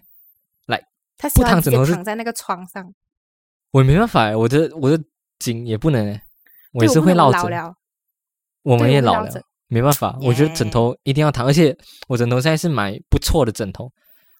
[0.65, 0.73] 不
[1.17, 2.93] 他喜欢直接躺枕头是躺在那个床上，
[3.71, 5.01] 我也没办法欸，我的我的
[5.39, 6.21] 颈也不能欸，
[6.73, 7.43] 我也是会落枕。
[8.63, 9.29] 我们也老了
[9.67, 10.17] 没办法。
[10.21, 11.75] 我觉得枕耶头一定要躺，而且
[12.07, 13.91] 我枕头现在是买不错的枕头，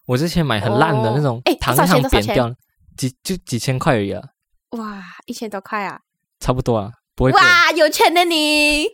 [0.06, 2.54] 我之前买很烂的哦那种诶，躺一躺扁掉了，
[2.96, 4.22] 几就几千块而已啊，
[4.70, 6.00] 哇，一千多块啊！
[6.40, 7.32] 差不多啊，不会。
[7.32, 8.84] 哇，有钱的你！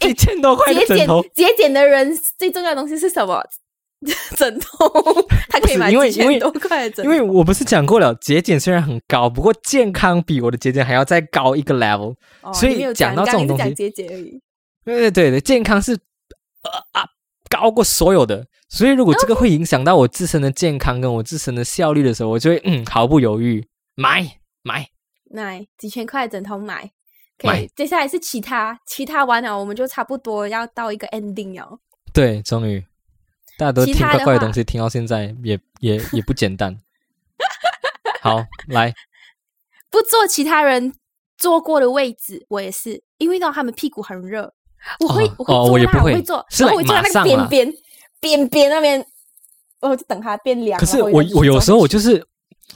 [0.00, 3.42] 一千多块的节俭枕头，节俭的人最重要的东西是什么？
[4.36, 4.88] 枕头，
[5.48, 7.10] 他可以买几千多块枕头。
[7.10, 12.14] 因为我不是讲过了，节俭虽然很高，不过健康比我的节俭还要再高一个 level。
[12.42, 14.40] 哦所以讲到这种东西节俭而已。
[14.84, 17.06] 对对对对，健康是呃啊
[17.48, 24.86] 高过所有的，所以如果这个会影响到我自身的健康跟我自身的效率的时候，我就会嗯毫不犹豫买买。
[25.30, 26.90] 买几千块的枕头买。
[27.42, 31.78] 买 OK，接下来是其他，其他完了，我们就差不多要到一个 ending 了。
[32.12, 32.84] 对，终于
[33.58, 36.76] 大家都听怪怪的东西，听到现在也也也不简单。
[38.20, 38.92] 好，来，
[39.90, 40.92] 不坐其他人
[41.36, 44.52] 坐过的位置，我也是，因为呢，他们屁股很热，
[45.00, 47.74] 我会、哦我会坐我也不会会坐，是然后我坐在那个边边
[48.20, 48.98] 边边那边，
[49.80, 50.80] 然后就等它变凉。
[50.80, 52.24] 可是我我有时候我就是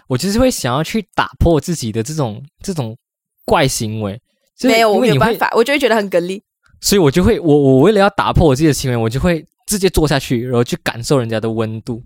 [0.07, 2.97] 我就是会想要去打破自己的这种这种
[3.45, 4.21] 怪行为，
[4.57, 6.43] 就是没有，我没有办法，我就会觉得很给力。
[6.81, 12.03] 所以我就会我我为了要打破我自己的行为，我就会直接坐下去，然后去感受人家的温度。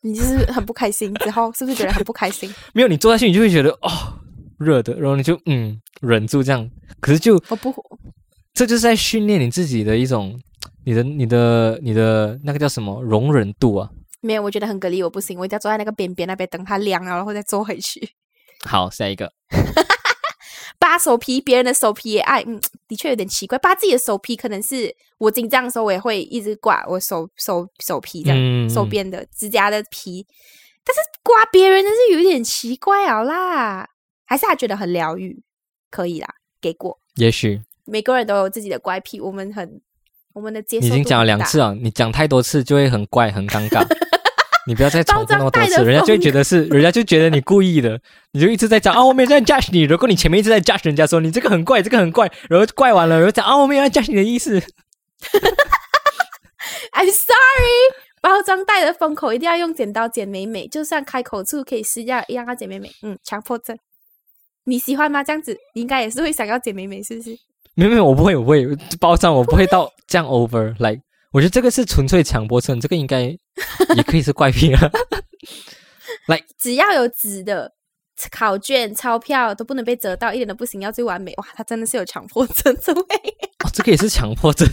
[0.00, 2.52] 你就是很不开心，之后是不是觉得很不开心？
[2.74, 3.90] 没有你坐下去，你就会觉得哦
[4.58, 6.68] 热的，然后你就嗯忍住这样。
[7.00, 7.72] 可是就我不，
[8.52, 10.38] 这就是在训练你自己的一种
[10.84, 13.88] 你的你的你的那个叫什么容忍度啊。
[14.20, 18.10] 没有，我觉得很隔离，我不行，我一定要坐在那个边边那边等它凉了，然后再坐回去。
[18.66, 19.32] 好，下一个
[20.84, 23.56] 扒手皮，别人的手皮也爱，嗯，的确有点奇怪。
[23.56, 30.26] 扒自己的手皮，可能是我紧张的时候，我也会一直刮我手手手皮这样，嗯手边的指甲的皮。
[30.84, 33.88] 但是刮别人的是有点奇怪好啦，
[34.26, 35.42] 还是他觉得很疗愈，
[35.90, 36.28] 可以啦，
[36.60, 36.98] 给过。
[37.14, 39.80] 也许每个人都有自己的怪癖，我们很
[40.34, 43.82] 我们的接受你已经讲了两次了，你讲太多次就会很怪很尴尬。
[44.66, 48.00] 你不要再重复那么多次，人家就会觉得是，人家就觉得你故意的，
[48.32, 49.82] 你就一直在讲啊，我没有在 judge 你。
[49.82, 54.58] 如果你前面一直在 judge 人家说你这个很怪，这个很怪，然后怪完了，然后讲啊，我没有在 judge 你的意思。
[56.92, 57.92] I'm sorry，
[58.22, 62.90] 包装袋的封口一定要用剪刀剪美美，就算开口处可以撕掉，一样要剪美美。
[63.02, 63.76] 嗯，强迫症，
[64.64, 65.22] 你喜欢吗？
[65.22, 67.36] 这样子，你应该也是会想要剪美美，是不是？
[67.74, 68.66] 没有没有，我不会，我不会
[68.98, 70.74] 包装，我不会到这样 over。
[71.34, 73.22] 我觉得这个是纯粹强迫症，这个应该
[73.96, 74.78] 也可以是怪癖了。
[76.28, 76.40] 来。
[76.56, 77.72] 只要有纸的
[78.30, 81.34] 考卷、钞票都不能被折到，一点都不行，要最完美。
[81.38, 83.02] 哇，他真的是有强迫症，这位。
[83.64, 84.68] 哦，这个也是强迫症。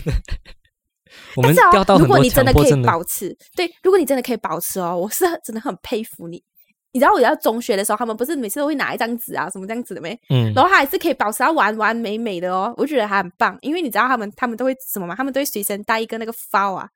[1.34, 6.40] 我们掉到哦如果你真的可以保持，对，如果你真的可以保持哦，我是真的很佩服你。
[6.92, 10.18] 你知道我在中学的时候，他们不是每次都会拿一张纸啊，什么这样子的没？
[10.30, 13.56] 嗯然后他还是可以保持到完完美美的哦，我觉得还很棒。
[13.62, 15.14] 因为你知道他们他们都会什么吗？
[15.16, 16.88] 他们都会随身带一个那个 file 啊，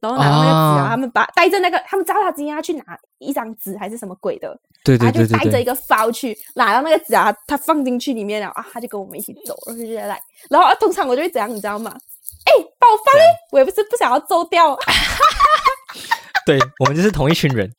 [0.00, 2.84] 然后拿到那个纸啊，啊他们把带着那个，他们知道他今天要去拿
[3.18, 11.92] 一张纸还是什么鬼的，对对他就对对对，带着一个 file 去拿到那个纸啊，他放进去里面了啊，他就跟我们一起走，然后就觉得来，然后啊通常我就会怎样，你知道吗？
[12.44, 14.76] 哎，帮我放哎，我也不是不想要走掉，
[16.46, 17.70] 对我们就是同一群人，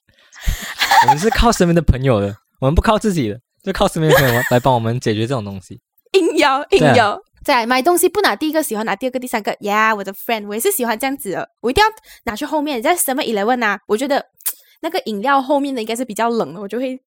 [1.03, 5.79] 我们是靠身边的朋友的，我们不靠自己的，就靠身边的朋友来帮我们解决这种东西。
[6.13, 7.21] 硬要硬对啊要。
[7.43, 11.89] 再来买东西不拿第一个喜欢拿第二个、第三个呀我的 friend 我也是喜欢这样子的，我一定要
[12.25, 12.79] 拿去后面。
[12.81, 14.23] 在 Seven Eleven 啊，我觉得
[14.81, 17.01] 那个饮料后面的应该是比较冷的，我就会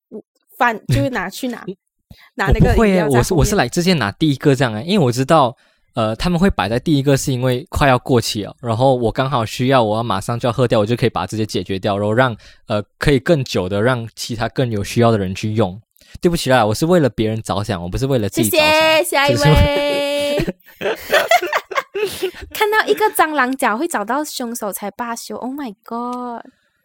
[0.59, 1.65] 翻，就会拿去拿
[2.35, 5.57] 拿那个饮我不会我是我是面来之前拿第一个这样哎，因为我知道。
[5.95, 12.37] 呃，他们会摆在第一个，是因为快要过期了，然后我刚好需要，我要马上就要喝掉，我就可以把它直接解决掉，然后让
[12.67, 15.81] 呃可以更久的让其他更有需要的人去用。
[16.21, 18.69] 对不起啦，我是为了别人着想，我不是为了自谢己着想。
[18.69, 20.57] 谢下一位。
[22.53, 26.45] 看到一个蟑螂脚会找到凶手才罢休，Oh my god！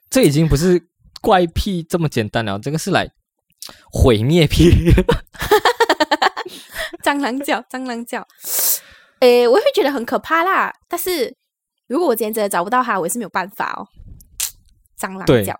[0.09, 0.81] 这已经不是
[1.21, 3.09] 怪癖这么简单了，这个是来
[3.91, 4.93] 毁灭癖。
[7.03, 8.27] 蟑螂脚，蟑螂脚，
[9.19, 10.73] 诶，我会觉得很可怕啦。
[10.87, 11.35] 但是
[11.87, 13.87] 如果我今天真的找不到它，我也是没有办法哦。
[14.99, 15.57] 蟑螂对脚，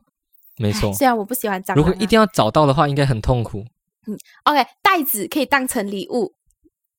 [0.57, 3.63] 没错，虽然我不喜欢蟑螂、啊，如果一定要找到的话，应该很痛苦。
[4.07, 6.33] 嗯 OK，袋子可以当成礼物。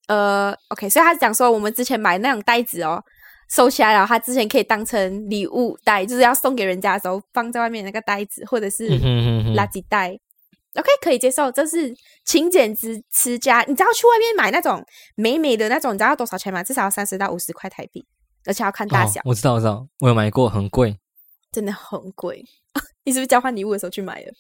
[0.07, 3.03] 呃，OK，所以他讲说，我们之前买那种袋子哦，
[3.49, 10.19] 收起来了，他之前可以当成礼物袋，就是要送给人家的时候放在外面那个袋子，或者是嗯哼哼哼垃圾袋。
[10.75, 11.93] OK，可以接受，这是
[12.25, 13.63] 勤俭持持家。
[13.67, 14.85] 你知道去外面买那种
[15.17, 16.63] 美美的那种，你知道要多少钱吗？
[16.63, 18.07] 至少要三十到五十块台币，
[18.45, 20.97] 而且要看大小，哦，我知道，我知道，我有买过，很贵。
[21.51, 22.45] 真的很贵。
[23.05, 24.33] 你是不是交换礼物的时候去买的？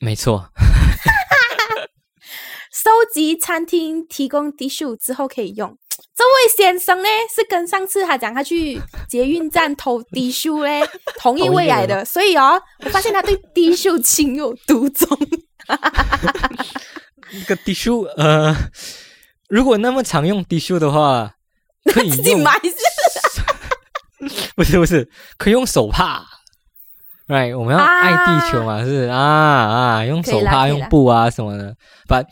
[0.00, 0.50] 没错，
[2.72, 5.78] 收集餐厅提供 T 恤之后可以用。
[6.14, 10.82] 这位先生呢，是跟上次他讲他去捷运站偷 T 恤嘞，
[11.18, 15.08] 同一位来的，所以哦，我发现他对 T 恤情有独钟。
[17.32, 18.56] 那个 T 恤，呃，
[19.48, 21.34] 如果那么常用 T 恤的话，
[21.92, 22.70] 可以自己买是
[24.56, 26.24] 不是不是，可以用手帕。
[27.26, 31.76] right，我们要爱地球嘛，是不是啊啊，用手帕、用布啊什么的。
[32.06, 32.22] 把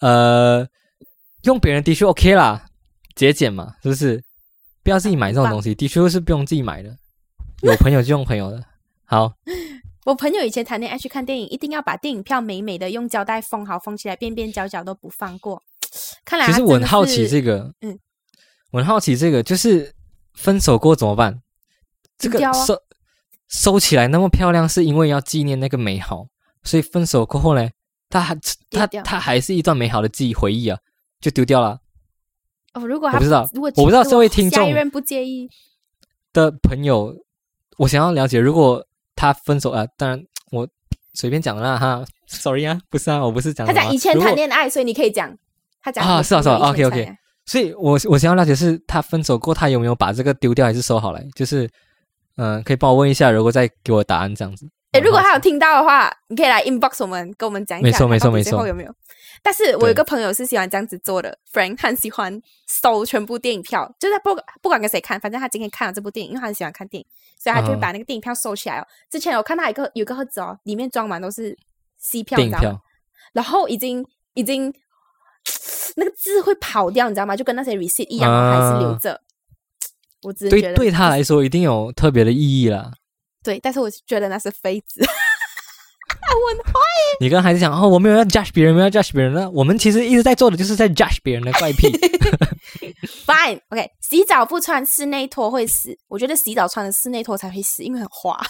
[0.00, 0.66] 呃，
[1.42, 2.64] 用别人 T 恤 OK 啦，
[3.16, 4.22] 节俭嘛，是不是？
[4.84, 6.96] 不要自己买这种东西，T 恤是不用自己买的，
[7.62, 8.64] 有朋友就用朋友的。
[9.04, 9.32] 好，
[10.08, 15.62] 我朋友以前谈恋爱去看电影，一定要把电影票美美的用胶带封好，封起来，边边角角都不放过。
[16.24, 17.98] 看来其实我很好奇这个，嗯，
[18.70, 19.94] 我很好奇这个，就是
[20.32, 21.42] 分手过怎么办？
[22.16, 22.82] 这个收
[23.48, 26.28] 收起来那么漂亮，是因为要纪念那个美好，
[26.62, 27.68] 所以分手过后呢，
[28.08, 28.34] 它还
[28.70, 30.78] 它丢掉它还是一段美好的记忆回忆啊，
[31.20, 31.80] 就丢掉了。
[32.72, 35.50] 哦，如果他我不知道如果我不知道这位听众不介意，
[36.32, 37.14] 的朋友，
[37.76, 38.86] 我想要了解，如果
[39.18, 40.66] 他分手啊、当然我
[41.14, 45.36] 随便讲的啦哈，sorry 啊，不是啊，我不是讲他讲以前谈恋爱，所以你可以讲。
[45.82, 51.26] 他讲啊是啊是啊朋友以前 OK，OK 谈恋爱所以我我想要了解是他分手过，他有没有把这个丢掉还是收好来？
[51.34, 51.64] 就是
[52.36, 54.68] 嗯、呃可以帮我问一下，如果再给我答案这样子。
[54.92, 58.94] 诶，如果他有听到的话，你可以来 inbox 我们，跟我们讲一下，没错没错没错最后有没有？
[59.42, 67.06] 但是我有个朋友是喜欢这样子做的，Frank 他很喜欢收全部电影票，就是不不管跟谁看，反正他今天看了这部电影，因为他很喜欢看电影，
[67.38, 68.86] 所以他就会嗯把那个电影票收起来哦。
[69.10, 71.56] 之前我看到一个有个盒子哦，里面装满都是
[71.98, 72.82] C 票，你知道
[73.32, 74.72] 然后已经已经
[75.96, 77.36] 那个字会跑掉，你知道吗？
[77.36, 79.20] 就跟那些 receipt 一样，哦还是留啊着。
[80.22, 82.90] 我只是对觉得对他来说一定有特别的意义啦。
[83.42, 85.00] 对，但是我觉得那是妃子。
[87.20, 89.50] 你跟孩子讲哦，我没有要 judge 别人，没有要 judge 别人呢。
[89.50, 91.90] 我们其实一直在做的就是在 judge 别人的怪癖。
[93.26, 95.96] Fine，OK，、洗澡不穿室内拖会死。
[96.06, 98.38] 我觉得洗澡穿的室内拖才会死，因为很滑。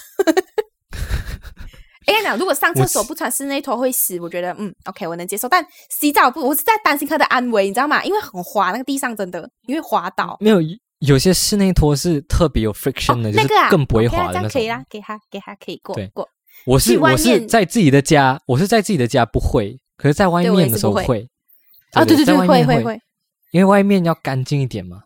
[2.06, 5.48] 哎呀，如果上厕所不穿室内拖会死，我觉得嗯，OK，我能接受。
[5.48, 8.02] 但洗澡不，我是在担心他的安危，你知道吗？
[8.04, 10.36] 因为很滑，那个地上真的因为滑倒。
[10.40, 10.58] 没有
[11.00, 14.50] 有些室内拖是特别有 friction 的，就是那个啊，更不会 OK 啊滑的那种。
[14.50, 16.28] 这样可以啦，给他给他可以过过。
[16.66, 21.28] 我是我是在自己的家，我是在自己的家不会，可是在外面的时候会。
[21.92, 23.00] 啊，对对对，会，会会会。
[23.50, 25.02] 因为外面要干净一点嘛。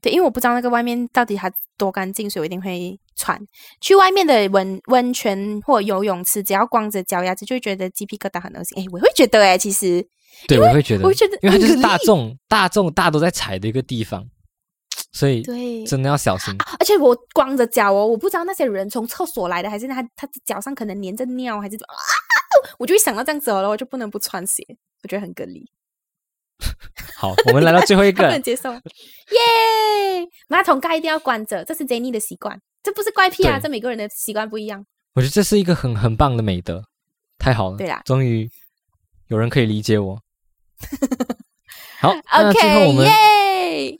[0.00, 3.38] 对，因为我不知道那个外面到底它多干净，所以我一定会穿。
[3.80, 8.78] 去外面的温温泉或游泳池，只要光着脚丫子，就会觉得鸡皮疙瘩很恶心。
[8.78, 10.06] 哎，我会觉得哎，其实
[10.46, 14.24] 对，我会觉得，我会觉得因为它就是大众大众大家都在踩的一个地方，
[15.12, 16.54] 所以对，真的要小心。
[16.78, 21.94] 而且我光着脚哦，我不知道那些人从厕所来的，还是他他脚上可能粘着尿，还是怎啊，
[22.78, 24.62] 我就会想到这样子哦，然后我就不能不穿鞋，
[25.02, 25.68] 我觉得很隔离，
[27.18, 28.72] 好，我们来到最后一个 不能，接受。
[28.72, 28.80] 耶，
[30.48, 34.84] 马桶盖一定要关着，这是 Jenny 的习惯，这不是怪癖啊，对这每个人的习惯不一样。
[35.14, 36.84] 我觉得这是一个很很棒的美德，
[37.36, 37.76] 太好了。
[37.76, 38.48] 对啦终于
[39.26, 40.16] 有人可以理解我。
[42.00, 43.98] 好，那最后我 OK，们耶，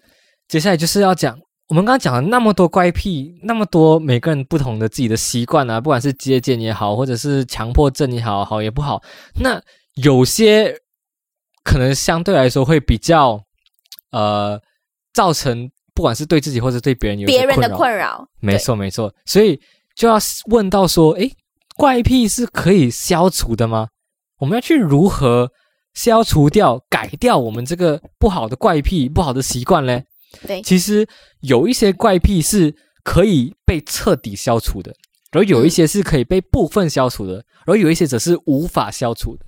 [0.50, 1.38] 接下来就是要讲，
[1.68, 9.00] 我们刚刚讲了那么多怪癖，那么多每个人不同的自己的习惯啊，不管是接见也好，或者是强迫症也好，好也不好。
[9.40, 9.62] 那
[9.94, 10.74] 有些
[11.62, 13.40] 可能相对来说会比较
[14.10, 14.60] 呃，
[15.14, 19.56] 造成不管是对自己或者对别人有别人的困扰，没，错没错，所以
[19.94, 21.30] 就要问到说，诶，
[21.76, 23.86] 怪癖是可以消除的吗？
[24.40, 25.52] 我们要去如何
[25.94, 30.06] 消除掉、改掉我们这个不好的怪癖、不好的习惯嘞？
[30.46, 31.06] 对其实
[31.40, 34.94] 有一些怪癖是可以被彻底消除的，
[35.32, 39.44] 然后有一些是可以被部分消除的，然后有一些则是无法消除的。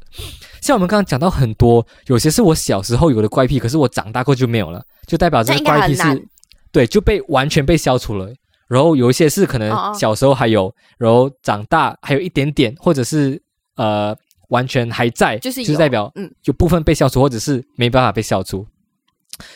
[0.60, 6.28] 像我们刚刚讲到很多，有些是我小时候有的怪癖，可是我长大过就没有了，就代表这个怪癖是
[6.70, 8.32] 对就被完全被消除了。
[8.68, 13.40] 然后有一些是可能小时候还有，然后长大还有一点点，或者是
[13.76, 14.16] 呃
[14.48, 18.66] 完全还在，就是有就代表嗯有部分被消除，或者是没办法被消除。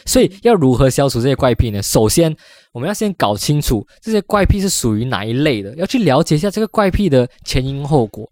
[0.05, 1.83] 所以要如何消除这些怪癖呢？
[1.83, 2.35] 首先，
[2.73, 8.29] 我们要先搞清楚这些怪癖是属于哪一类的，要去了解一下这个怪癖的前因后果。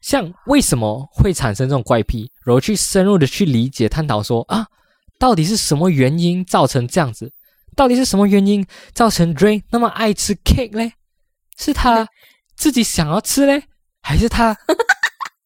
[0.00, 4.66] 像为什么会产生这种怪癖，然后去深入的去理解、探讨说啊，
[5.18, 7.32] 到底是什么原因造成这样子？
[7.74, 10.92] 到底是什么原因造成 Dray 那么爱吃 cake 嘞？
[11.56, 12.06] 是他
[12.56, 13.62] 自己想要吃嘞，
[14.02, 14.56] 还是他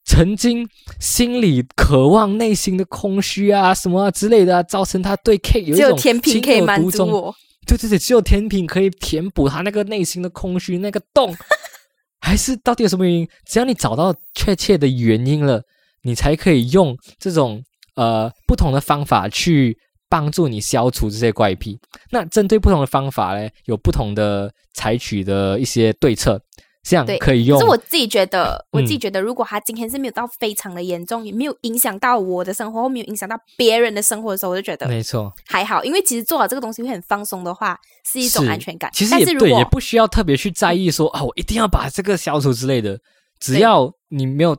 [0.05, 7.35] 曾经心里渴望、内心的空虚啊什么啊之类的、啊，造成他对 cake 有一种情可以满有独钟足我。
[7.67, 11.35] 对对对，只有甜品可以填补他那个内心的空虚那个洞，
[12.21, 13.29] 还是到底有什么原因？
[13.47, 15.63] 只要你找到确切的原因了，
[16.03, 17.63] 你才可以用这种
[17.95, 19.79] 呃不同的方法去
[20.09, 21.79] 帮助你消除这些怪癖。
[22.11, 26.43] 那针对不同的方法呢，有不同的采取的一些对策，
[26.83, 35.85] 像对可以用可是我自己觉得，我自己嗯觉得，如果他今天是没有到非常的严重，也没有影响到我的生活，或没有影响到别人的生活的时候，我就觉得没错，还好。
[35.85, 38.91] 因为其实做好这个东西会很放松的话，是一种安全感。
[38.93, 42.99] 其实也对，但是如果也不需要特别去在意说啊，我一定要把这个消除之类的。
[43.39, 44.57] 只要你没有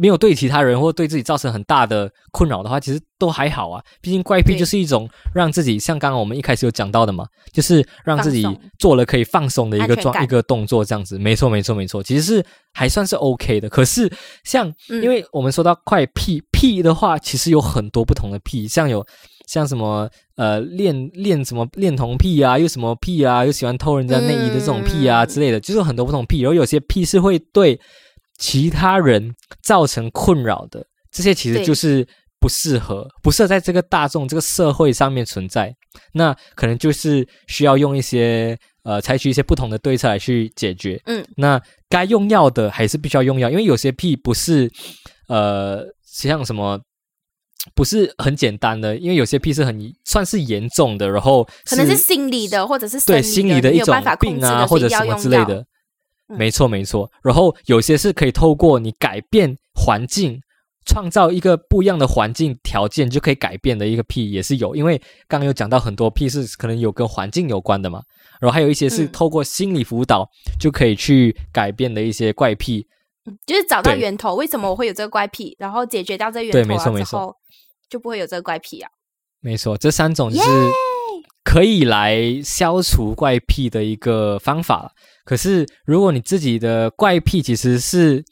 [0.00, 3.84] 没有对其他人或对自己造成很大的困扰的话，其实都还好啊。
[4.00, 8.46] 毕竟怪癖就是一种让自己像刚刚我们一开始有讲到的嘛，就是让自己
[8.78, 11.18] 做了可以放松的一个状一个动作，这样子。
[11.18, 12.42] 没错，没错，没错，其实是
[12.72, 13.68] 还算是 OK 的。
[13.68, 14.10] 可是
[14.42, 19.06] 像嗯因为我们说到怪癖癖的话，其实有很多不同的癖，像有
[19.46, 26.40] 像什么呃恋恋什么恋童癖啊，又什么癖啊，又喜欢偷人家内衣的这种癖啊嗯之类的，就是有很多不同癖。
[26.40, 27.78] 然后有些癖是会对
[28.40, 32.04] 其他人造成困扰的，这些其实就是
[32.40, 35.72] 不适合，不适合在这个大众这个社会上面存在。
[36.14, 41.00] 那可能就是需要用一些呃，采取一些不同的对策来去解决。
[41.04, 44.68] 嗯，那该用药的还是必须要用药，因为有些屁不是
[45.28, 46.80] 呃像什么。
[47.74, 55.14] 不是很简单的，因为有些屁是很算是严重的，然后可能是心理的，或者是对心理的一种病啊，或者什么。
[55.16, 55.62] 之类的。
[56.30, 57.10] 嗯没错，没错。
[57.22, 60.40] 然后有些是可以透过你改变环境，
[60.86, 64.74] 创造一个不一样的环境条件，就可以改变的一个癖也是有。
[64.76, 64.96] 因为
[65.28, 68.02] 刚刚有讲到很多癖是可能有跟环境有关的嘛，
[68.40, 70.28] 然后还有一些是嗯透过心理辅导
[70.58, 72.86] 就可以去改变的一些怪癖。
[73.46, 77.36] 就是找到源头，为什么我会有这个怪癖，然后解决掉这源头对没错没错之后，
[77.88, 78.90] 就不会有这个怪癖啊。
[79.40, 80.48] 没错，这三种就是
[81.44, 84.92] 可以来消除怪癖的一个方法。
[85.24, 88.24] 可是，如果你自己的怪癖其实是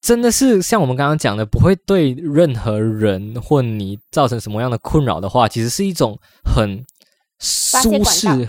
[0.00, 6.84] 真的是像我们刚刚讲的，不会对任何人或你造成什么样的困扰的话，其实是一种很
[7.38, 8.48] 舒适、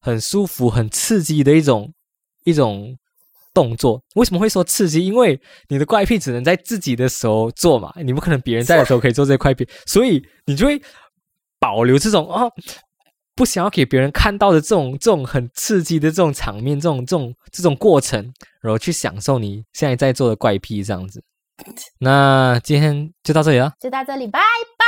[0.00, 1.92] 很舒服、很刺激的一种
[2.44, 2.96] 一种
[3.52, 4.00] 动作。
[4.14, 5.04] 为什么会说刺激？
[5.04, 5.38] 因为
[5.68, 10.80] 你的怪癖只能在自己的时候做嘛，你不可能别人在的时候可以做这些怪癖，所以你就会
[11.58, 12.50] 保留这种哦，
[13.34, 21.22] 不想要给别人看到的这种这种很刺激的这种场面，这种这种这种过程，然后去享受你现在在做的怪癖这样子。
[21.98, 24.40] 那今天就到这里了，就到这里，拜
[24.78, 24.84] 拜，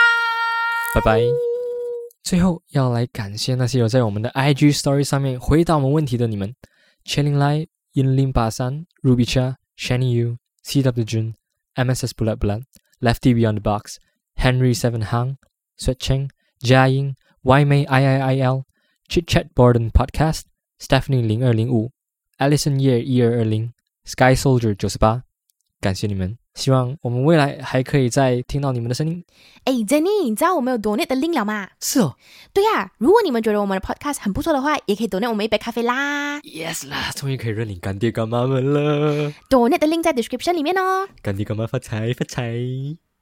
[0.95, 1.21] 拜拜。
[2.23, 6.55] 最后要来感谢那些有在我们的 IG Story 上面回答我们问题的你们
[7.05, 11.35] c h i l l i n g Lai、In Lim 八三、Ruby Cha、Shani Yu、CW Jun、
[11.75, 12.63] MSS Blood Blood、
[13.01, 13.99] Lefty Beyond the Box、
[14.37, 15.37] Henry Seven Hang、
[15.79, 16.31] Sweat Cheng、
[16.63, 17.15] Jia Ying、
[17.45, 18.65] Y May I I I L、
[19.07, 20.45] Chit Chat Borden Podcast、
[20.81, 21.91] Stephanie 零二零五、
[22.39, 23.71] Alison Year 一二二零、
[24.07, 25.25] Sky Soldier 九十八，
[25.79, 26.39] 感谢你们。
[26.55, 29.23] 希望我们未来还可以再听到你们的声音。
[29.65, 31.69] 哎，Jenny，你知道我们有 donate 的 link 了吗？
[31.83, 32.17] 是哦，
[32.55, 36.41] 对呀，如果你们觉得我们的 podcast 很不错的话，也可以 donate 我们一杯咖啡啦。
[36.41, 39.31] Yes 啦，终于可以认领干爹干妈们了。
[39.51, 41.07] donate 的 link 在 description 里面哦。
[41.21, 42.55] 干爹干妈发财发财！